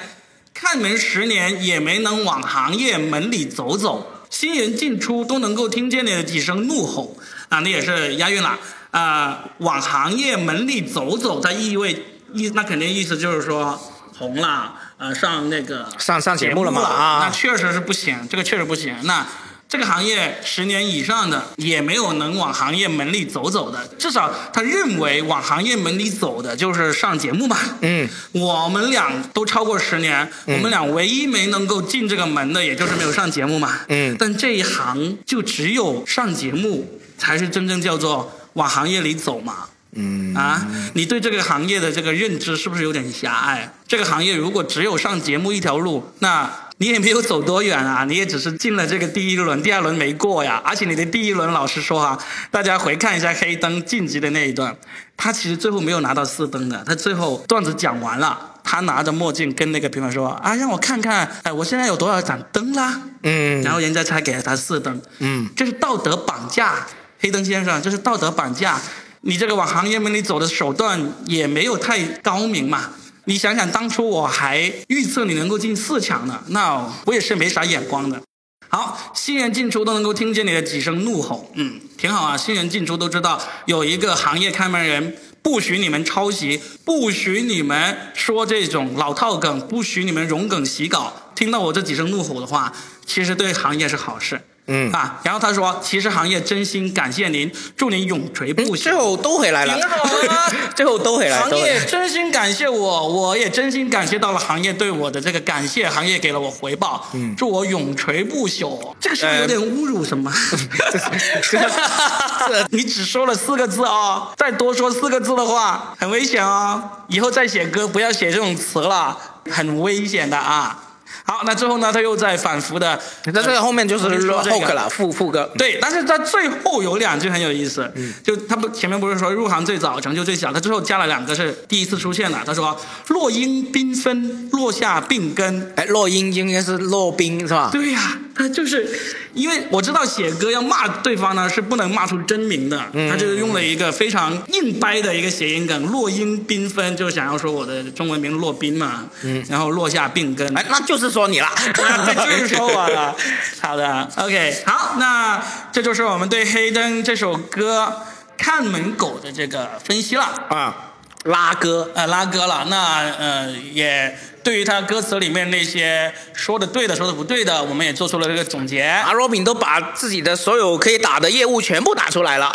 [0.53, 7.17] 看门十年也没能往行业门里走走，新人进出都能够听见你的几声怒吼
[7.49, 8.57] 啊，那也是押韵了
[8.91, 13.77] 啊、往行业门里走走，它意味意那肯定意思就是说
[14.17, 18.95] 红了，呃，上那个上上节目了嘛那啊，确实是不行，这个确实不行。
[19.03, 19.25] 那
[19.71, 27.57] 这个行业十年以上的也没有能往行业门里走走的，至少他认为往行业门里走的就是上节目嘛。
[27.79, 33.79] 嗯，我们俩都超过十年，我们俩唯一没能够进这个门的，也就是没有上节目嘛。
[33.87, 39.67] 嗯但这一行就只有上节目才是真正叫做往行业里走嘛。
[39.93, 43.73] 嗯啊，你对这个行业的这个认知是不是有点狭隘？
[43.87, 46.49] 这个行业如果只有上节目一条路，那
[46.81, 50.59] 你也没有走多远啊， 你也只是进了这个第一轮，第二轮没过呀。
[50.65, 52.17] 而且你的第一轮，老实说哈、
[52.49, 54.75] 大家回看一下黑灯晋级的那一段，
[55.15, 62.99] 他其实最后没有拿到四灯的，他最后段子讲完了，他拿着墨镜跟那个评委说啊，让我看看，哎，我现在有多少盏灯啦？
[63.21, 64.99] 嗯然后人家才给了他四灯。
[65.19, 66.87] 嗯，这是道德绑架，
[67.19, 68.81] 黑灯先生，这是道德绑架。
[69.21, 72.89] 你这个往行业门里走的手段也没有太高明嘛。
[73.25, 78.21] 你想想，当初我还预测你能够进四强呢，那我也是没啥眼光的。
[78.69, 82.37] 好，新人进出都能够听见你的几声怒吼，嗯，挺好啊。
[82.37, 91.13] 新人进出都知道有一个行业看门人，不许你们抄袭，不许你们说这种老套梗，不许你们融梗洗稿。
[91.35, 92.71] 听到我这几声怒吼的话，
[93.05, 94.41] 其实对行业是好事。
[94.67, 98.83] 嗯啊，然后他说，其实行业真心感谢您，祝您永垂不朽。
[98.83, 99.95] 最后都回来了挺好
[100.29, 101.57] 啊，最后都回来了， 行。
[101.57, 108.79] 业真心感谢我，我也真心感谢到了行业对我的这个感谢，行业给了我回报，嗯，祝我永垂不朽。
[108.99, 110.31] 这个是不是有点侮辱什么？
[112.69, 116.81] 你只说了四个字哦，再多说四个字的话，很危险哦。
[117.07, 119.17] 以后再写歌不要写这种词了，
[119.49, 120.77] 很危险的啊。
[121.23, 125.51] 好，那之后呢，他又在反复的，那这个后面就是说这个 hook 了，副副歌。
[125.57, 127.91] 对，但是他最后有两句很有意思，
[128.23, 132.37] 就他不前面不是说入行最早，成就最小，他最后加了两个是第一次出现的。
[132.45, 135.73] 他说落英缤纷，落下病根。
[135.75, 137.69] 哎，落英应该是落冰是吧？
[137.71, 138.87] 对呀、他 就是
[139.33, 149.05] 因为我知道写歌要骂对方呢是不能骂出真名的，他就是用了一个非常硬掰的一个谐音梗，落英缤纷，就想要说我的中文名落宾嘛，
[149.49, 150.57] 然后落下病根。
[150.57, 151.47] 哎，那就是说你了。
[152.05, 153.15] 这就是说我了。
[153.61, 157.85] 好的，OK，好，那这就是我们对《黑灯》这首歌
[158.37, 160.23] 《看门狗》的这个分析了。
[160.49, 160.90] 啊，
[161.23, 161.91] 拉歌。
[161.95, 168.81] 呃，拉歌了，那呃也对于他歌词里面那些说的对的、说的不对的，我们也做出了这个总结。
[168.81, 172.51] 阿罗宾都把自己的所有可以打的业务全部打出来了，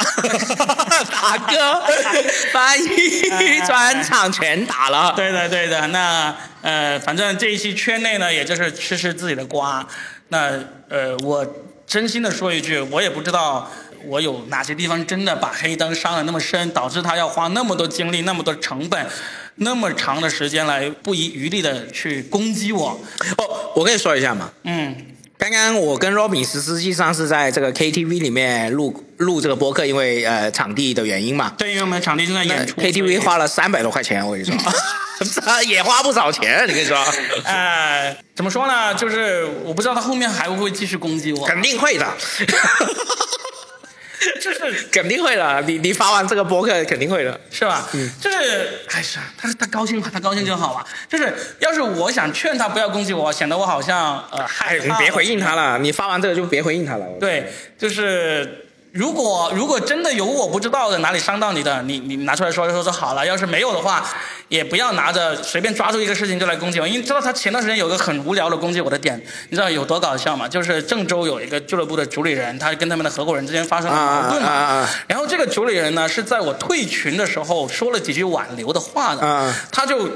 [1.12, 1.82] 打歌、
[2.52, 5.12] 翻译、专场全打了。
[5.16, 5.86] 对的，对的。
[5.88, 9.86] 那呃，反正这一期圈内呢，也就是吃吃自己的瓜。
[10.30, 10.50] 那
[10.88, 11.46] 呃，我
[11.86, 13.70] 真心的说一句，我也不知道
[14.05, 19.07] 我有哪些地方真的把黑灯伤得那么深，导致他要花那么多精力、那么多成本、
[19.57, 23.01] 那么长的时间来不遗余力的去攻击我。
[23.38, 24.97] 哦，我跟你说一下嘛，嗯，
[25.38, 31.53] 刚刚我跟 Robin 实实际上是在这个 KTV 里面录录这个播客，因为呃场地的原因嘛。
[31.59, 34.55] 对，因为我们场地正在演出 KTV 花了三百多块钱，我跟你说，
[35.18, 36.99] 这也花不少钱，你跟你说，
[37.44, 38.94] 呃，怎么说呢？
[38.94, 41.47] 就是我不知道他后面还会不会继续攻击我。
[41.47, 42.07] 肯定会的，
[44.40, 45.62] 就是 肯定会的。
[45.66, 47.38] 你你发完这个博客肯定会的。
[47.50, 47.88] 是吧？
[47.94, 50.84] 嗯，就是，哎是，他他高兴吧，他高兴就好吧。
[51.08, 54.98] 就是，要是我想劝他不要攻击我，显得我好像呃害哎，你怕。
[54.98, 55.54] 别回应他。
[55.54, 57.06] 了，你发完这个就别回应他了。
[57.20, 58.65] 对，就是
[58.97, 63.26] 如果如果真的有我不知道的哪里伤到你的，你你拿出来说说就好了。
[63.26, 64.03] 要是没有的话，
[64.49, 66.88] 也不要拿着随便抓住一个事情就来攻击我。
[66.88, 70.49] 因为知道他前段时间有个很无聊的攻击我的点，你知道有多搞笑吗？
[70.49, 74.88] 就是郑州有一个俱乐部的主理人，他跟他们的合伙人之间发生了矛盾嘛。
[75.07, 80.09] 然后这个主理人呢是在我退群的时候说了几句挽留的话的，啊他就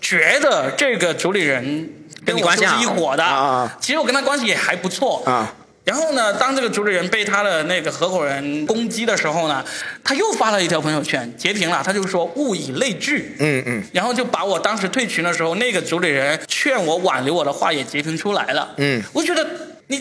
[0.00, 1.92] 觉得这个主理人
[2.24, 3.68] 跟你我就是关系是一伙的。
[3.80, 5.52] 其实我跟他关系也还不错啊。
[5.88, 9.64] 然后呢，当这个主理人被他的那个合伙人攻击的时候呢，
[10.04, 13.34] 他又发了一条朋友圈，截屏了，他就说物以类聚。
[13.38, 18.74] 嗯嗯然后就把我当时退群的时候，那个主理人劝我挽留我的话也截屏出来了。
[18.76, 19.46] 嗯，我觉得
[19.86, 19.98] 你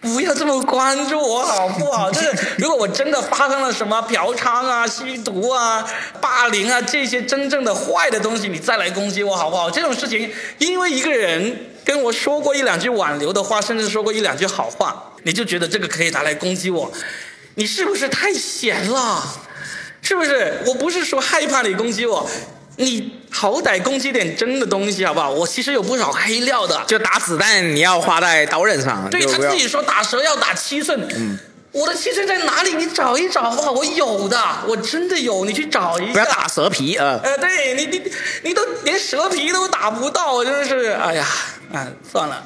[0.00, 2.08] 不要这么关注我好不好？
[2.14, 5.84] 就是如果我真的发生了什么嫖娼啊、吸毒啊、
[6.20, 9.68] 霸凌啊这些真正的坏的东西，你再来攻击我好不好？
[9.68, 16.90] 这种事情，因为一个人跟我说过一两句挽留的话，甚至说过一两句好话，你就觉得这个可以拿来攻击我，
[17.56, 19.22] 你是不是太闲了？
[20.02, 20.62] 是不是？
[20.66, 22.28] 我不是说害怕你攻击我，
[22.76, 25.30] 你好歹攻击点真的东西好不好？
[25.30, 29.08] 我其实有不少黑料的，就打子弹你要花在刀刃上。
[29.10, 31.06] 对他自己说打蛇要打七寸。
[31.14, 31.38] 嗯。
[31.72, 32.72] 我的七寸在哪里？
[32.74, 33.72] 你找一找好不好？
[33.72, 36.12] 我有的，我真的有，你去找一下。
[36.12, 37.18] 不要打蛇皮啊！
[37.20, 38.00] 呃，对你，你，
[38.44, 41.26] 你都连蛇皮都打不到，真是，哎呀，
[41.72, 42.44] 啊，算了。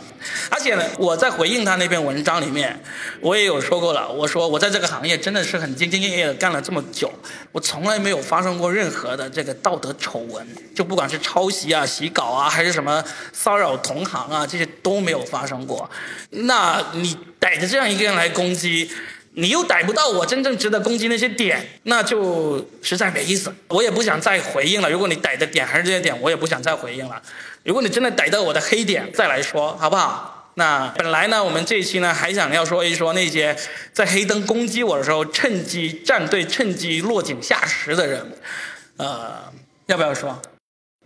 [0.50, 2.82] 而且呢，我在回应他那篇文章里面，
[3.20, 4.10] 我也有说过了。
[4.10, 7.12] 我说我在这个行业真的是很兢兢业业的干了这么久，
[7.52, 13.02] 我从来没有发生过任何的这个道德丑闻，就不管是抄袭啊、洗稿啊，还是什么
[13.32, 15.88] 骚扰同行啊，这些都没有发生过。
[16.30, 18.90] 那你逮着这样一个人来攻击？
[19.40, 23.54] 你又逮不到我真正值得攻击那些点，那就实在没意思。
[23.68, 24.90] 我也不想再回应了。
[24.90, 27.22] 如果你逮的点还是这些点，我也不想再回应了。
[27.62, 30.50] 如果你真的逮到我的黑点，再来说好不好？
[30.54, 33.56] 那本来呢，我们这一期呢还想要说一说那些
[33.92, 38.32] 在黑灯攻击我的时候趁机站队、趁机落井下石的人，
[38.96, 39.52] 呃，
[39.86, 40.42] 要不要说？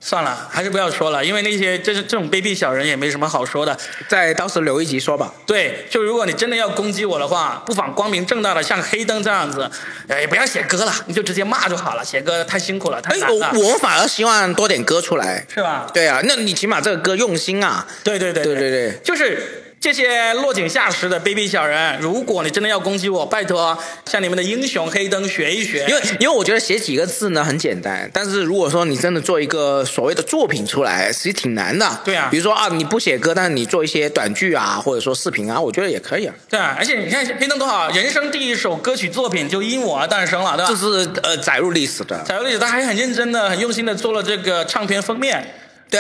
[0.05, 3.79] 算了，还是不要说了，因为那些这是这种卑鄙小人也没什么好说的，
[4.09, 5.33] 在到时留一集说吧。
[5.47, 9.71] 对，就如果你真的要攻击我的话，不妨光明正大的像黑灯这样子，
[10.09, 12.05] 哎，不要写歌了，你就直接骂就好了。
[12.05, 13.53] 写歌太辛苦了，太难了。
[13.55, 15.87] 我我反而希望多点歌出来，是吧？
[15.95, 17.87] 对啊，那你起码这个歌用心啊。
[18.03, 19.62] 对对对对对对，就是。
[19.83, 23.77] 这些落井下石的卑鄙小人，如果你真的要攻击我，拜托
[24.07, 25.85] 向你们的英雄黑灯学一学。
[25.89, 32.01] 因为因为我觉得写几个字呢很简单，但是如果说你真的做一个所谓的作品出来，其实挺难的。
[32.05, 36.35] 对啊，比如说啊，你不写歌，但是你做一些短剧啊，或者说视频啊，我觉得也可以啊。
[36.49, 40.69] 对啊，而且你看黑灯多好，人生第一首歌曲作品就因我而诞生了，对吧？
[40.71, 45.45] 这是呃载入历史的，载入历史，他还很认真的、很用心的做了这个唱片封面。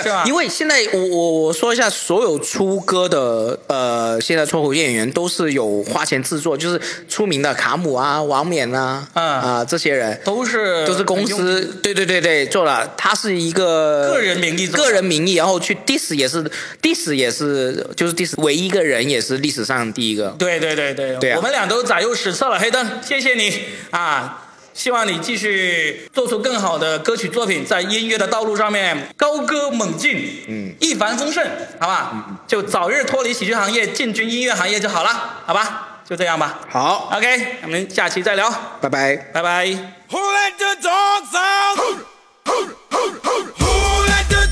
[0.00, 10.18] 对啊，因为现在我我我说一下，所有出歌的呃，现在脱口秀演员都是有花钱制作，就是出名的卡姆啊、王冕啊啊这些人。
[10.24, 16.42] 都是都是公司对对对对做了，他是一个个人名义个人名义，然后去 diss 也是
[16.80, 23.62] diss 也是就是 diss 唯一一个人也是历史上第一个，对对对对，对我们俩都载入史册了，黑灯，谢谢你。
[23.90, 24.41] 啊。
[24.74, 31.46] 希望你继续做出更好的歌曲作品，在音乐的道路上面高歌猛进，嗯，一帆风顺，
[31.78, 32.40] 好吧？
[32.46, 36.00] 就早日脱离喜剧行业，进军音乐行业就好了，好吧？
[36.08, 36.60] 就这样吧。
[36.68, 38.50] 好，OK，我们下期再聊，
[38.80, 40.02] 拜拜，拜拜。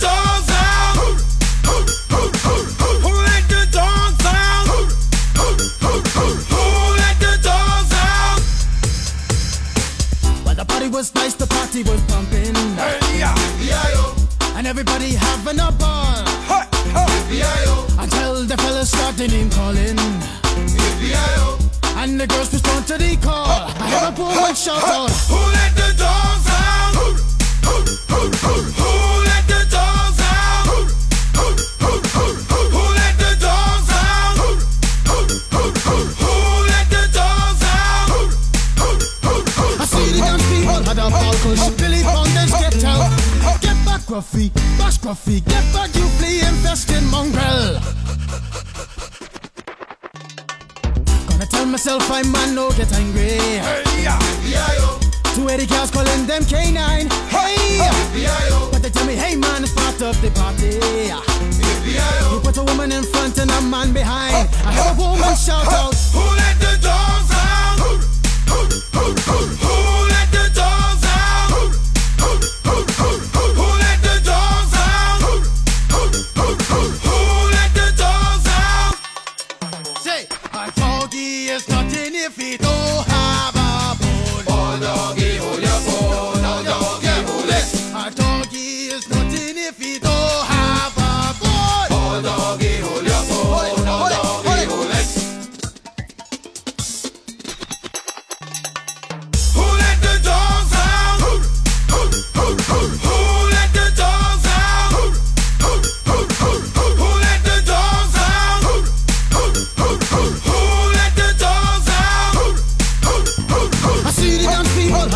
[0.02, 0.49] was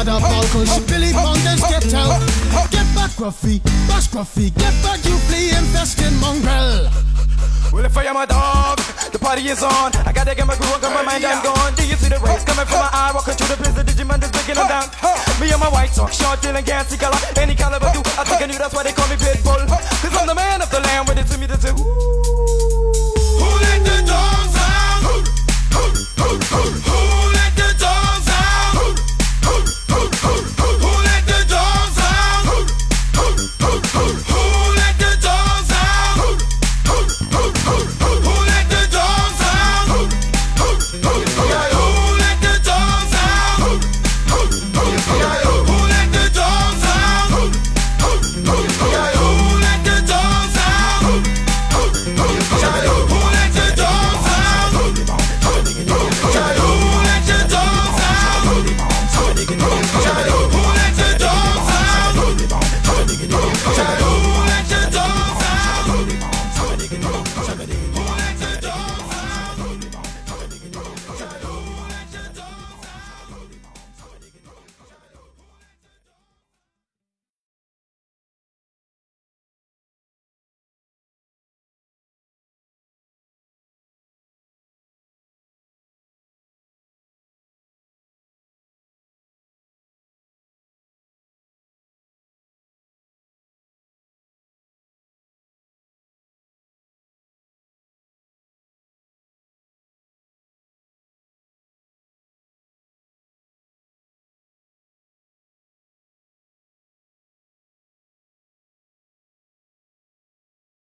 [0.04, 2.20] Father Falcon, she Billy Fountain stepped out.
[2.68, 6.92] Get back, Ruffy, Bash Ruffy, get back, you flea infested mongrel.
[7.72, 8.78] Well, if I am a dog,
[9.12, 9.96] the party is on.
[10.04, 11.72] I gotta get my groove on, cause my mind I'm gone.
[11.74, 13.12] Do you see the rays coming from my eye?
[13.14, 14.92] Walking through the prison, Digimon is breaking them down.
[15.40, 18.04] Me and my white socks, short, dealing, gassy color, any caliber do.
[18.20, 19.64] I think I knew that's why they call me Pitbull.
[19.64, 21.72] Cause I'm the man of the land, when it's to me to do.
[21.72, 25.00] Who let the dogs out?
[25.00, 25.24] Who,
[25.72, 25.84] who,
[26.20, 26.60] who, who,
[26.92, 27.33] who